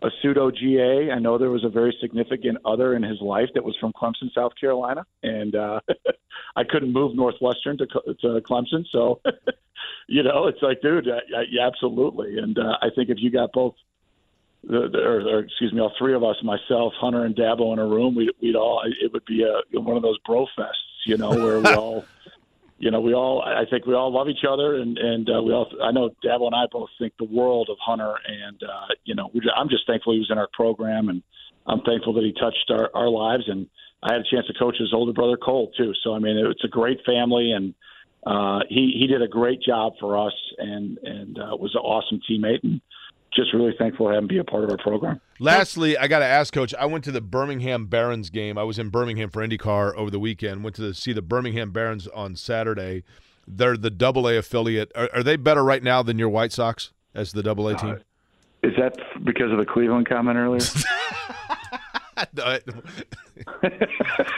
a 0.02 0.10
pseudo 0.22 0.50
GA. 0.50 1.10
I 1.10 1.18
know 1.18 1.36
there 1.36 1.50
was 1.50 1.64
a 1.64 1.68
very 1.68 1.94
significant 2.00 2.58
other 2.64 2.94
in 2.94 3.02
his 3.02 3.20
life 3.20 3.48
that 3.54 3.64
was 3.64 3.76
from 3.78 3.92
Clemson, 3.92 4.32
South 4.34 4.52
Carolina, 4.58 5.04
and 5.22 5.54
uh, 5.54 5.80
I 6.56 6.64
couldn't 6.64 6.92
move 6.92 7.14
Northwestern 7.14 7.76
to, 7.78 7.86
to 7.86 8.40
Clemson, 8.40 8.86
so 8.90 9.20
you 10.10 10.22
know, 10.22 10.48
it's 10.48 10.62
like, 10.62 10.82
dude, 10.82 11.06
yeah, 11.06 11.66
absolutely. 11.66 12.38
And 12.38 12.58
uh, 12.58 12.76
I 12.82 12.88
think 12.94 13.10
if 13.10 13.18
you 13.20 13.30
got 13.30 13.52
both, 13.52 13.74
the, 14.64 14.88
the, 14.90 14.98
or, 14.98 15.20
or 15.20 15.38
excuse 15.40 15.72
me, 15.72 15.80
all 15.80 15.92
three 15.98 16.14
of 16.14 16.24
us, 16.24 16.36
myself, 16.42 16.92
Hunter, 17.00 17.24
and 17.24 17.34
Dabo 17.34 17.72
in 17.72 17.78
a 17.78 17.86
room, 17.86 18.14
we'd, 18.14 18.30
we'd 18.42 18.56
all, 18.56 18.82
it 18.84 19.12
would 19.12 19.24
be 19.24 19.44
a, 19.44 19.80
one 19.80 19.96
of 19.96 20.02
those 20.02 20.18
bro 20.26 20.46
fests, 20.58 21.06
you 21.06 21.16
know, 21.16 21.30
where 21.30 21.60
we 21.60 21.72
all, 21.74 22.04
you 22.80 22.90
know, 22.90 23.00
we 23.00 23.12
all, 23.12 23.42
I 23.42 23.68
think 23.68 23.84
we 23.84 23.94
all 23.94 24.10
love 24.10 24.28
each 24.28 24.44
other, 24.48 24.76
and 24.76 24.96
and 24.96 25.28
uh, 25.28 25.42
we 25.42 25.52
all, 25.52 25.70
I 25.84 25.92
know 25.92 26.10
Dabo 26.24 26.46
and 26.46 26.54
I 26.54 26.64
both 26.72 26.88
think 26.98 27.12
the 27.18 27.26
world 27.26 27.68
of 27.70 27.76
Hunter, 27.78 28.14
and 28.26 28.60
uh, 28.62 28.94
you 29.04 29.14
know, 29.14 29.30
we, 29.34 29.42
I'm 29.54 29.68
just 29.68 29.86
thankful 29.86 30.14
he 30.14 30.18
was 30.18 30.30
in 30.30 30.38
our 30.38 30.48
program, 30.54 31.10
and 31.10 31.22
I'm 31.66 31.82
thankful 31.82 32.14
that 32.14 32.24
he 32.24 32.32
touched 32.32 32.70
our, 32.70 32.90
our 32.94 33.10
lives, 33.10 33.44
and 33.48 33.68
I 34.02 34.14
had 34.14 34.22
a 34.22 34.34
chance 34.34 34.46
to 34.46 34.54
coach 34.54 34.76
his 34.78 34.94
older 34.94 35.12
brother 35.12 35.36
Cole 35.36 35.70
too. 35.76 35.92
So 36.02 36.14
I 36.14 36.20
mean, 36.20 36.38
it's 36.38 36.64
a 36.64 36.68
great 36.68 37.00
family, 37.04 37.52
and 37.52 37.74
uh, 38.26 38.60
he 38.70 38.96
he 38.98 39.06
did 39.06 39.20
a 39.20 39.28
great 39.28 39.60
job 39.60 39.92
for 40.00 40.16
us 40.26 40.34
and 40.56 40.96
and 41.04 41.38
uh, 41.38 41.56
was 41.56 41.74
an 41.74 41.82
awesome 41.82 42.20
teammate 42.28 42.64
and 42.64 42.80
just 43.34 43.52
really 43.52 43.74
thankful 43.78 44.06
to 44.06 44.14
have 44.14 44.22
him 44.22 44.26
be 44.26 44.38
a 44.38 44.44
part 44.44 44.64
of 44.64 44.70
our 44.70 44.78
program. 44.78 45.20
Lastly, 45.40 45.96
I 45.96 46.06
got 46.06 46.18
to 46.18 46.26
ask, 46.26 46.52
Coach. 46.52 46.74
I 46.78 46.84
went 46.84 47.02
to 47.04 47.12
the 47.12 47.22
Birmingham 47.22 47.86
Barons 47.86 48.28
game. 48.28 48.58
I 48.58 48.62
was 48.62 48.78
in 48.78 48.90
Birmingham 48.90 49.30
for 49.30 49.44
IndyCar 49.46 49.94
over 49.94 50.10
the 50.10 50.20
weekend. 50.20 50.62
Went 50.62 50.76
to 50.76 50.82
the, 50.82 50.94
see 50.94 51.14
the 51.14 51.22
Birmingham 51.22 51.70
Barons 51.70 52.06
on 52.08 52.36
Saturday. 52.36 53.04
They're 53.48 53.78
the 53.78 53.90
Double 53.90 54.28
A 54.28 54.36
affiliate. 54.36 54.92
Are, 54.94 55.08
are, 55.14 55.22
they 55.22 55.36
better 55.36 55.64
right 55.64 55.82
now 55.82 56.02
than 56.02 56.18
your 56.18 56.28
White 56.28 56.52
Sox 56.52 56.92
as 57.14 57.32
the 57.32 57.42
Double 57.42 57.68
A 57.68 57.74
team? 57.76 57.90
Uh, 57.90 57.96
is 58.62 58.74
that 58.76 58.98
because 59.24 59.50
of 59.50 59.58
the 59.58 59.64
Cleveland 59.64 60.06
comment 60.06 60.36
earlier? 60.36 60.60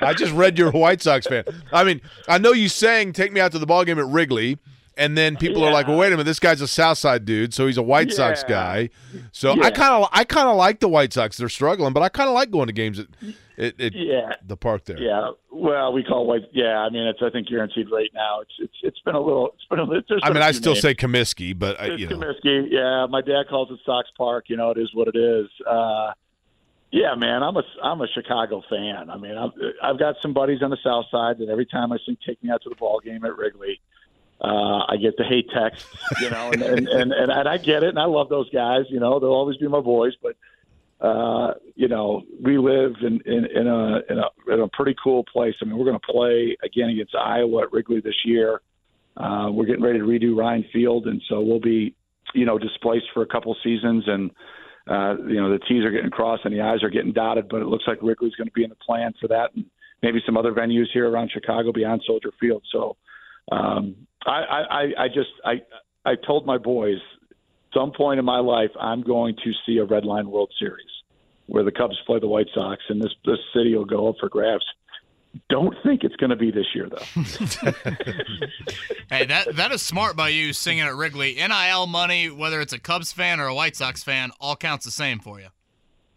I 0.00 0.14
just 0.16 0.32
read 0.32 0.56
you're 0.56 0.70
White 0.70 1.02
Sox 1.02 1.26
fan. 1.26 1.42
I 1.72 1.82
mean, 1.82 2.00
I 2.28 2.38
know 2.38 2.52
you 2.52 2.68
sang 2.68 3.12
"Take 3.12 3.32
Me 3.32 3.40
Out 3.40 3.50
to 3.52 3.58
the 3.58 3.66
Ball 3.66 3.84
Game" 3.84 3.98
at 3.98 4.06
Wrigley, 4.06 4.58
and 4.96 5.16
then 5.16 5.36
people 5.36 5.62
yeah. 5.62 5.68
are 5.68 5.72
like, 5.72 5.86
"Well, 5.86 5.98
wait 5.98 6.08
a 6.08 6.10
minute, 6.10 6.24
this 6.24 6.38
guy's 6.38 6.60
a 6.60 6.68
Southside 6.68 7.24
dude, 7.24 7.54
so 7.54 7.66
he's 7.66 7.76
a 7.76 7.82
White 7.82 8.10
yeah. 8.10 8.16
Sox 8.16 8.44
guy." 8.44 8.90
So 9.32 9.54
yeah. 9.54 9.64
I 9.64 9.70
kind 9.70 10.02
of, 10.02 10.08
I 10.12 10.24
kind 10.24 10.48
of 10.48 10.56
like 10.56 10.80
the 10.80 10.88
White 10.88 11.12
Sox. 11.12 11.36
They're 11.36 11.48
struggling, 11.48 11.92
but 11.92 12.02
I 12.02 12.08
kind 12.08 12.28
of 12.28 12.34
like 12.34 12.50
going 12.50 12.66
to 12.66 12.72
games 12.72 12.98
at, 12.98 13.06
at, 13.58 13.80
at, 13.80 13.94
yeah. 13.94 14.34
the 14.46 14.56
park 14.56 14.84
there. 14.84 14.98
Yeah, 15.00 15.30
well, 15.50 15.92
we 15.92 16.02
call 16.02 16.22
it 16.22 16.26
white. 16.26 16.48
Yeah, 16.52 16.78
I 16.78 16.90
mean, 16.90 17.06
it's 17.06 17.20
I 17.22 17.30
think 17.30 17.48
guaranteed 17.48 17.90
right 17.90 18.10
now. 18.14 18.40
It's 18.40 18.52
it's 18.58 18.76
it's 18.82 19.00
been 19.00 19.14
a 19.14 19.20
little. 19.20 19.50
It's 19.54 19.64
been 19.68 19.78
a. 19.78 19.84
little. 19.84 20.18
I 20.22 20.32
mean, 20.32 20.42
I 20.42 20.52
still 20.52 20.72
names. 20.72 20.82
say 20.82 20.94
Comiskey, 20.94 21.58
but 21.58 21.80
I, 21.80 21.86
you 21.94 22.08
know. 22.08 22.16
Comiskey. 22.16 22.66
Yeah, 22.70 23.06
my 23.08 23.20
dad 23.20 23.44
calls 23.48 23.70
it 23.70 23.78
Sox 23.84 24.08
Park. 24.16 24.46
You 24.48 24.56
know, 24.56 24.70
it 24.70 24.78
is 24.78 24.90
what 24.94 25.08
it 25.08 25.16
is. 25.16 25.48
Uh, 25.66 26.12
yeah, 26.92 27.14
man, 27.14 27.42
I'm 27.42 27.56
a 27.56 27.62
I'm 27.82 28.02
a 28.02 28.06
Chicago 28.06 28.62
fan. 28.68 29.08
I 29.08 29.16
mean, 29.16 29.36
I've 29.36 29.50
I've 29.82 29.98
got 29.98 30.16
some 30.20 30.34
buddies 30.34 30.62
on 30.62 30.68
the 30.68 30.76
South 30.84 31.06
Side 31.10 31.38
that 31.38 31.48
every 31.48 31.64
time 31.64 31.90
I 31.90 31.96
sing 32.04 32.18
"Take 32.24 32.42
Me 32.42 32.50
Out 32.50 32.62
to 32.62 32.68
the 32.68 32.74
Ball 32.74 33.00
Game" 33.00 33.24
at 33.24 33.34
Wrigley, 33.34 33.80
uh, 34.42 34.84
I 34.88 34.96
get 35.00 35.16
the 35.16 35.24
hate 35.24 35.48
texts, 35.54 35.88
you 36.20 36.28
know, 36.30 36.50
and, 36.50 36.62
and, 36.62 36.88
and 36.88 37.12
and 37.12 37.30
and 37.30 37.48
I 37.48 37.58
get 37.58 37.82
it, 37.82 37.90
and 37.90 37.98
I 37.98 38.06
love 38.06 38.28
those 38.28 38.50
guys. 38.50 38.84
You 38.88 39.00
know, 39.00 39.20
they'll 39.20 39.30
always 39.30 39.56
be 39.56 39.68
my 39.68 39.80
boys, 39.80 40.14
but 40.20 40.36
uh, 41.00 41.54
you 41.76 41.88
know, 41.88 42.22
we 42.42 42.58
live 42.58 42.96
in 43.02 43.20
in, 43.24 43.46
in 43.46 43.66
a 43.66 44.00
in 44.10 44.18
a 44.18 44.52
in 44.52 44.60
a 44.60 44.68
pretty 44.68 44.96
cool 45.02 45.24
place. 45.24 45.54
I 45.62 45.64
mean, 45.64 45.78
we're 45.78 45.84
going 45.84 46.00
to 46.00 46.12
play 46.12 46.56
again 46.64 46.88
against 46.88 47.14
Iowa 47.14 47.62
at 47.62 47.72
Wrigley 47.72 48.00
this 48.00 48.24
year. 48.24 48.60
Uh, 49.16 49.48
we're 49.52 49.66
getting 49.66 49.82
ready 49.82 49.98
to 49.98 50.04
redo 50.04 50.36
Ryan 50.36 50.64
Field, 50.72 51.06
and 51.06 51.22
so 51.28 51.40
we'll 51.40 51.60
be, 51.60 51.94
you 52.34 52.46
know, 52.46 52.58
displaced 52.58 53.06
for 53.14 53.22
a 53.22 53.26
couple 53.26 53.54
seasons 53.62 54.04
and 54.06 54.30
uh, 54.88 55.14
you 55.28 55.40
know, 55.40 55.50
the 55.50 55.60
T's 55.68 55.84
are 55.84 55.90
getting 55.90 56.10
crossed 56.10 56.44
and 56.44 56.54
the 56.54 56.60
I's 56.60 56.82
are 56.82 56.90
getting 56.90 57.12
dotted, 57.12 57.48
but 57.48 57.62
it 57.62 57.66
looks 57.66 57.84
like 57.86 57.98
Wrigley's 58.02 58.34
going 58.34 58.48
to 58.48 58.52
be 58.52 58.64
in 58.64 58.70
the 58.70 58.76
plan 58.76 59.14
for 59.20 59.28
that, 59.28 59.50
and 59.54 59.64
maybe 60.02 60.20
some 60.26 60.36
other 60.36 60.52
venues 60.52 60.86
here 60.92 61.08
around 61.08 61.30
Chicago 61.30 61.72
beyond 61.72 62.02
Soldier 62.04 62.32
Field. 62.40 62.62
So, 62.72 62.96
um, 63.50 63.96
I, 64.24 64.30
I, 64.30 64.82
I 65.04 65.08
just, 65.08 65.30
I, 65.44 65.62
I 66.04 66.14
told 66.26 66.46
my 66.46 66.58
boys, 66.58 66.98
some 67.74 67.92
point 67.92 68.18
in 68.18 68.24
my 68.24 68.38
life, 68.38 68.70
I'm 68.78 69.02
going 69.02 69.36
to 69.44 69.52
see 69.66 69.78
a 69.78 69.84
Red 69.84 70.04
Line 70.04 70.30
World 70.30 70.52
Series 70.58 70.86
where 71.46 71.64
the 71.64 71.72
Cubs 71.72 71.96
play 72.06 72.18
the 72.18 72.28
White 72.28 72.48
Sox, 72.54 72.82
and 72.88 73.00
this 73.00 73.12
this 73.24 73.38
city 73.54 73.74
will 73.74 73.84
go 73.84 74.08
up 74.08 74.16
for 74.20 74.28
grabs. 74.28 74.64
Don't 75.48 75.74
think 75.82 76.04
it's 76.04 76.16
going 76.16 76.30
to 76.30 76.36
be 76.36 76.50
this 76.50 76.66
year, 76.74 76.88
though. 76.90 77.22
hey, 79.10 79.24
that 79.24 79.56
that 79.56 79.72
is 79.72 79.80
smart 79.80 80.14
by 80.14 80.28
you 80.28 80.52
singing 80.52 80.84
at 80.84 80.94
Wrigley. 80.94 81.34
NIL 81.34 81.86
money, 81.86 82.30
whether 82.30 82.60
it's 82.60 82.74
a 82.74 82.78
Cubs 82.78 83.12
fan 83.12 83.40
or 83.40 83.46
a 83.46 83.54
White 83.54 83.76
Sox 83.76 84.02
fan, 84.02 84.30
all 84.40 84.56
counts 84.56 84.84
the 84.84 84.90
same 84.90 85.18
for 85.18 85.40
you. 85.40 85.48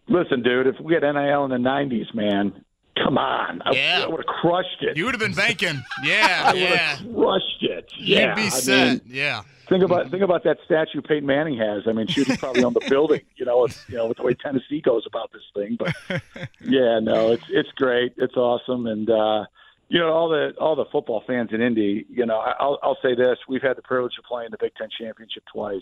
Listen, 0.08 0.44
dude, 0.44 0.68
if 0.68 0.80
we 0.82 0.94
had 0.94 1.04
NIL 1.04 1.46
in 1.46 1.52
the 1.52 1.58
'90s, 1.58 2.14
man, 2.14 2.65
come 3.04 3.18
on, 3.18 3.62
yeah. 3.72 4.00
I, 4.02 4.04
I 4.04 4.08
would 4.08 4.20
have 4.20 4.26
crushed 4.26 4.82
it. 4.82 4.98
You 4.98 5.06
would 5.06 5.14
have 5.14 5.22
been 5.22 5.34
banking, 5.34 5.84
yeah, 6.04 6.44
I 6.46 6.54
yeah, 6.54 6.98
crushed 7.14 7.62
it. 7.62 7.92
Yeah, 7.98 8.28
You'd 8.30 8.36
be 8.36 8.50
set, 8.50 8.88
mean, 8.88 9.02
yeah. 9.08 9.44
Think 9.68 9.84
about 9.84 10.12
think 10.12 10.22
about 10.22 10.44
that 10.44 10.58
statue 10.66 11.02
Peyton 11.02 11.26
Manning 11.26 11.58
has. 11.58 11.84
I 11.88 11.92
mean, 11.92 12.08
she's 12.08 12.38
probably 12.38 12.64
on 12.64 12.74
the 12.74 12.86
building. 12.90 13.22
You 13.36 13.46
know, 13.46 13.66
it's, 13.66 13.84
you 13.90 13.98
know, 13.98 14.08
with 14.08 14.18
the 14.18 14.24
way 14.24 14.36
Tennessee 14.36 14.80
goes 14.80 15.06
about 15.08 15.32
this 15.34 15.42
thing. 15.56 15.78
But 15.80 15.96
yeah, 16.62 17.00
no, 17.00 17.32
it's 17.32 17.46
it's 17.50 17.72
great. 17.72 18.14
It's 18.18 18.36
awesome, 18.36 18.86
and 18.86 19.10
uh, 19.10 19.46
you 19.90 20.00
know, 20.00 20.12
all 20.14 20.30
the 20.30 20.54
all 20.60 20.76
the 20.76 20.86
football 20.92 21.24
fans 21.26 21.50
in 21.52 21.62
Indy. 21.62 22.06
You 22.10 22.26
know, 22.26 22.38
I'll 22.38 22.78
I'll 22.84 22.98
say 23.02 23.16
this: 23.16 23.38
we've 23.48 23.62
had 23.62 23.76
the 23.76 23.82
privilege 23.82 24.14
of 24.20 24.26
playing 24.26 24.50
the 24.52 24.58
Big 24.60 24.76
Ten 24.76 24.90
championship 25.00 25.44
twice, 25.52 25.82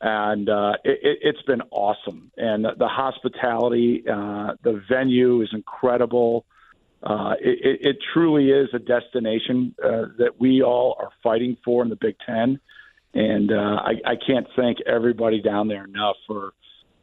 and 0.00 0.48
uh, 0.48 0.72
it, 0.84 1.18
it's 1.22 1.42
been 1.42 1.62
awesome. 1.70 2.30
And 2.36 2.64
the 2.64 2.88
hospitality, 2.88 4.04
uh, 4.08 4.54
the 4.62 4.82
venue 4.88 5.42
is 5.42 5.48
incredible. 5.52 6.44
Uh, 7.02 7.34
it, 7.40 7.78
it 7.80 7.96
truly 8.12 8.50
is 8.50 8.68
a 8.72 8.78
destination 8.78 9.74
uh, 9.82 10.06
that 10.18 10.32
we 10.38 10.62
all 10.62 10.96
are 11.00 11.10
fighting 11.22 11.56
for 11.64 11.82
in 11.82 11.90
the 11.90 11.96
Big 11.96 12.16
Ten 12.24 12.60
and 13.14 13.50
uh, 13.50 13.54
I, 13.54 13.92
I 14.04 14.14
can't 14.26 14.46
thank 14.54 14.78
everybody 14.86 15.40
down 15.40 15.68
there 15.68 15.84
enough 15.84 16.16
for 16.26 16.52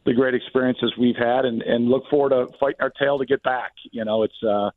the 0.06 0.14
great 0.14 0.36
experiences 0.36 0.94
we've 1.00 1.16
had, 1.16 1.46
and, 1.46 1.64
and 1.64 1.90
look 1.90 2.04
forward 2.10 2.30
to 2.30 2.48
fighting 2.60 2.80
our 2.80 2.92
tail 2.92 3.18
to 3.18 3.26
get 3.26 3.42
back. 3.42 3.72
You 3.92 4.06
know, 4.06 4.24
it's 4.24 4.44
uh, 4.48 4.70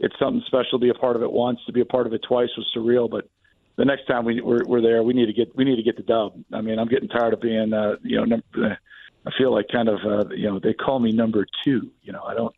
it's 0.00 0.14
something 0.18 0.42
special 0.46 0.78
to 0.78 0.78
be 0.78 0.88
a 0.88 0.94
part 0.94 1.14
of 1.14 1.22
it 1.22 1.30
once, 1.30 1.60
to 1.66 1.72
be 1.72 1.80
a 1.80 1.84
part 1.84 2.06
of 2.06 2.12
it 2.12 2.22
twice 2.26 2.48
was 2.56 2.66
surreal, 2.76 3.08
but 3.08 3.28
the 3.76 3.84
next 3.84 4.06
time 4.06 4.24
we, 4.24 4.40
we're, 4.40 4.64
we're 4.66 4.82
there, 4.82 5.02
we 5.02 5.14
need 5.14 5.26
to 5.26 5.32
get 5.32 5.54
we 5.56 5.64
need 5.64 5.76
to 5.76 5.82
get 5.82 5.96
the 5.96 6.02
dub. 6.02 6.34
I 6.52 6.60
mean, 6.60 6.78
I'm 6.78 6.88
getting 6.88 7.08
tired 7.08 7.32
of 7.32 7.40
being, 7.40 7.72
uh, 7.72 7.96
you 8.02 8.16
know, 8.18 8.24
num- 8.24 8.76
I 9.24 9.30
feel 9.38 9.52
like 9.52 9.66
kind 9.72 9.88
of, 9.88 10.00
uh, 10.04 10.28
you 10.34 10.50
know, 10.50 10.58
they 10.58 10.74
call 10.74 10.98
me 10.98 11.12
number 11.12 11.46
two. 11.64 11.90
You 12.02 12.12
know, 12.12 12.22
I 12.22 12.34
don't. 12.34 12.54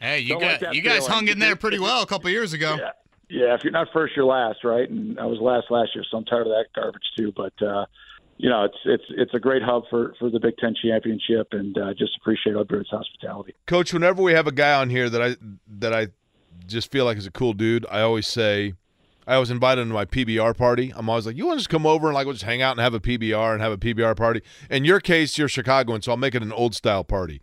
Hey, 0.00 0.20
you 0.20 0.38
got 0.38 0.62
like 0.62 0.74
you 0.74 0.82
guys 0.82 1.06
feeling. 1.06 1.12
hung 1.12 1.28
in 1.28 1.38
there 1.38 1.56
pretty 1.56 1.78
well 1.78 2.02
a 2.02 2.06
couple 2.06 2.30
years 2.30 2.52
ago. 2.52 2.76
Yeah, 3.30 3.46
yeah, 3.48 3.54
if 3.54 3.62
you're 3.62 3.74
not 3.74 3.88
first, 3.92 4.16
you're 4.16 4.24
last, 4.24 4.64
right? 4.64 4.88
And 4.88 5.20
I 5.20 5.26
was 5.26 5.38
last 5.38 5.66
last 5.70 5.90
year, 5.94 6.02
so 6.10 6.16
I'm 6.16 6.24
tired 6.24 6.46
of 6.46 6.52
that 6.52 6.64
garbage 6.74 7.02
too. 7.14 7.30
But 7.36 7.52
uh, 7.60 7.84
you 8.38 8.48
know, 8.48 8.64
it's 8.64 8.78
it's 8.86 9.04
it's 9.10 9.34
a 9.34 9.38
great 9.38 9.62
hub 9.62 9.82
for 9.90 10.14
for 10.18 10.30
the 10.30 10.40
Big 10.40 10.56
Ten 10.56 10.74
championship, 10.82 11.48
and 11.52 11.76
uh, 11.76 11.92
just 11.92 12.16
appreciate 12.16 12.56
our 12.56 12.64
Beards 12.64 12.88
hospitality. 12.88 13.54
Coach, 13.66 13.92
whenever 13.92 14.22
we 14.22 14.32
have 14.32 14.46
a 14.46 14.52
guy 14.52 14.80
on 14.80 14.88
here 14.88 15.10
that 15.10 15.20
I 15.20 15.36
that 15.78 15.92
I 15.92 16.08
just 16.66 16.90
feel 16.90 17.04
like 17.04 17.18
is 17.18 17.26
a 17.26 17.30
cool 17.30 17.52
dude, 17.52 17.84
I 17.90 18.00
always 18.00 18.26
say. 18.26 18.74
I 19.28 19.36
was 19.38 19.50
invited 19.50 19.84
to 19.84 19.92
my 19.92 20.06
PBR 20.06 20.56
party. 20.56 20.90
I'm 20.96 21.08
always 21.10 21.26
like, 21.26 21.36
you 21.36 21.46
want 21.46 21.58
to 21.58 21.60
just 21.60 21.68
come 21.68 21.84
over 21.84 22.06
and 22.06 22.14
like 22.14 22.24
we'll 22.24 22.32
just 22.32 22.46
hang 22.46 22.62
out 22.62 22.72
and 22.72 22.80
have 22.80 22.94
a 22.94 23.00
PBR 23.00 23.52
and 23.52 23.60
have 23.60 23.72
a 23.72 23.76
PBR 23.76 24.16
party. 24.16 24.40
In 24.70 24.86
your 24.86 25.00
case, 25.00 25.36
you're 25.36 25.48
Chicagoan, 25.48 26.00
so 26.00 26.12
I'll 26.12 26.16
make 26.16 26.34
it 26.34 26.42
an 26.42 26.50
old 26.50 26.74
style 26.74 27.04
party. 27.04 27.42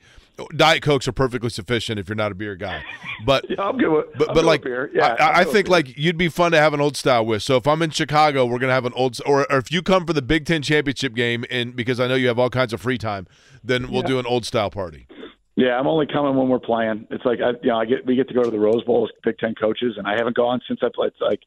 Diet 0.55 0.81
Cokes 0.81 1.07
are 1.07 1.11
perfectly 1.13 1.49
sufficient 1.49 1.99
if 1.99 2.09
you're 2.09 2.15
not 2.15 2.31
a 2.31 2.35
beer 2.35 2.55
guy. 2.55 2.83
But 3.23 3.45
yeah, 3.49 3.61
I'm 3.61 3.77
good 3.77 3.89
with, 3.89 4.05
but, 4.17 4.29
I'm 4.29 4.35
but 4.35 4.45
like 4.45 4.63
beer. 4.63 4.89
Yeah, 4.93 5.15
I, 5.19 5.41
I 5.41 5.43
think 5.43 5.69
like 5.69 5.95
you'd 5.95 6.17
be 6.17 6.27
fun 6.27 6.51
to 6.53 6.57
have 6.57 6.73
an 6.73 6.81
old 6.81 6.97
style 6.97 7.23
with. 7.23 7.43
So 7.43 7.55
if 7.55 7.67
I'm 7.67 7.81
in 7.83 7.91
Chicago, 7.91 8.47
we're 8.47 8.59
gonna 8.59 8.73
have 8.73 8.85
an 8.85 8.93
old 8.95 9.17
or, 9.25 9.49
or 9.51 9.59
if 9.59 9.71
you 9.71 9.83
come 9.83 10.07
for 10.07 10.13
the 10.13 10.23
Big 10.23 10.45
Ten 10.45 10.63
championship 10.63 11.13
game 11.13 11.45
and 11.51 11.75
because 11.75 11.99
I 11.99 12.07
know 12.07 12.15
you 12.15 12.27
have 12.27 12.39
all 12.39 12.49
kinds 12.49 12.73
of 12.73 12.81
free 12.81 12.97
time, 12.97 13.27
then 13.63 13.91
we'll 13.91 14.01
yeah. 14.01 14.07
do 14.07 14.19
an 14.19 14.25
old 14.25 14.45
style 14.45 14.71
party. 14.71 15.07
Yeah, 15.55 15.79
I'm 15.79 15.87
only 15.87 16.07
coming 16.07 16.35
when 16.35 16.49
we're 16.49 16.59
playing. 16.59 17.07
It's 17.11 17.23
like 17.23 17.39
I, 17.39 17.51
you 17.61 17.69
know, 17.69 17.77
I 17.77 17.85
get 17.85 18.05
we 18.05 18.15
get 18.15 18.27
to 18.27 18.33
go 18.33 18.43
to 18.43 18.51
the 18.51 18.59
Rose 18.59 18.83
Bowl 18.83 19.05
as 19.05 19.11
Big 19.23 19.37
Ten 19.37 19.53
coaches, 19.55 19.93
and 19.97 20.07
I 20.07 20.15
haven't 20.17 20.35
gone 20.35 20.59
since 20.67 20.79
I 20.83 20.89
played. 20.93 21.09
It's 21.09 21.21
like 21.21 21.41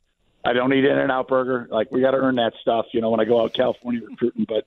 I 0.49 0.55
don't 0.55 0.73
eat 0.73 0.85
In-N-Out 0.85 1.29
Burger. 1.29 1.69
Like 1.71 1.93
we 1.93 2.01
got 2.01 2.13
to 2.13 2.17
earn 2.17 2.37
that 2.37 2.55
stuff, 2.63 2.87
you 2.93 3.03
know, 3.03 3.11
when 3.11 3.21
I 3.21 3.27
go 3.27 3.43
out 3.43 3.53
California 3.53 4.01
recruiting. 4.09 4.47
But 4.49 4.67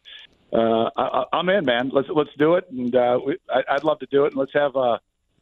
uh, 0.54 0.92
I, 0.96 1.24
I'm 1.34 1.50
in, 1.50 1.66
man. 1.66 1.90
Let's 1.92 2.08
let's 2.10 2.30
do 2.38 2.54
it, 2.54 2.70
and 2.70 2.96
uh, 2.96 3.20
we, 3.26 3.38
I, 3.50 3.64
I'd 3.68 3.84
love 3.84 3.98
to 4.00 4.06
do 4.12 4.26
it. 4.26 4.34
And 4.34 4.38
let's 4.38 4.54
have 4.54 4.76
a 4.76 5.00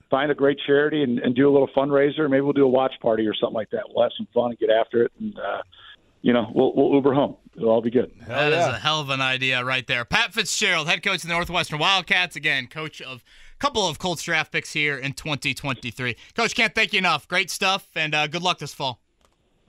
find 0.10 0.32
a 0.32 0.36
great 0.36 0.58
charity 0.66 1.04
and, 1.04 1.20
and 1.20 1.36
do 1.36 1.50
a 1.50 1.52
little 1.52 1.68
fundraiser. 1.68 2.30
Maybe 2.30 2.42
we'll 2.42 2.54
do 2.54 2.64
a 2.64 2.70
watch 2.70 2.94
party 3.02 3.28
or 3.28 3.34
something 3.34 3.54
like 3.54 3.70
that. 3.72 3.84
We'll 3.90 4.04
have 4.04 4.14
some 4.18 4.28
fun 4.34 4.52
and 4.52 4.60
get 4.60 4.70
after 4.70 5.04
it, 5.04 5.12
and 5.20 5.38
uh, 5.38 5.62
you 6.22 6.32
know, 6.32 6.50
we'll, 6.54 6.74
we'll 6.74 6.94
Uber 6.94 7.14
home. 7.14 7.36
It'll 7.58 7.70
all 7.70 7.82
be 7.82 7.92
good. 7.92 8.12
That 8.26 8.54
is 8.54 8.66
a 8.66 8.78
hell 8.78 9.02
of 9.02 9.10
an 9.10 9.22
idea 9.22 9.64
right 9.64 9.86
there. 9.86 10.06
Pat 10.06 10.34
Fitzgerald, 10.34 10.88
head 10.88 11.04
coach 11.04 11.16
of 11.16 11.22
the 11.24 11.34
Northwestern 11.34 11.80
Wildcats, 11.80 12.38
again, 12.38 12.68
coach 12.68 13.02
of 13.02 13.24
a 13.54 13.58
couple 13.60 13.86
of 13.86 14.00
Colts 14.00 14.24
draft 14.24 14.54
picks 14.54 14.72
here 14.72 14.98
in 14.98 15.12
2023. 15.12 16.16
Coach, 16.34 16.56
can't 16.56 16.74
thank 16.74 16.94
you 16.94 17.00
enough. 17.00 17.28
Great 17.28 17.50
stuff, 17.50 17.90
and 17.96 18.16
uh, 18.16 18.28
good 18.28 18.42
luck 18.42 18.60
this 18.60 18.74
fall. 18.74 19.02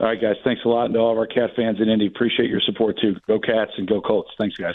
All 0.01 0.07
right, 0.07 0.19
guys. 0.19 0.35
Thanks 0.43 0.63
a 0.65 0.67
lot. 0.67 0.85
And 0.85 0.95
to 0.95 0.99
all 0.99 1.11
of 1.11 1.17
our 1.19 1.27
Cat 1.27 1.51
fans 1.55 1.79
in 1.79 1.87
Indy, 1.87 2.07
appreciate 2.07 2.49
your 2.49 2.61
support 2.65 2.97
too. 2.99 3.15
Go 3.27 3.39
Cats 3.39 3.71
and 3.77 3.87
go 3.87 4.01
Colts. 4.01 4.31
Thanks, 4.39 4.57
guys. 4.57 4.73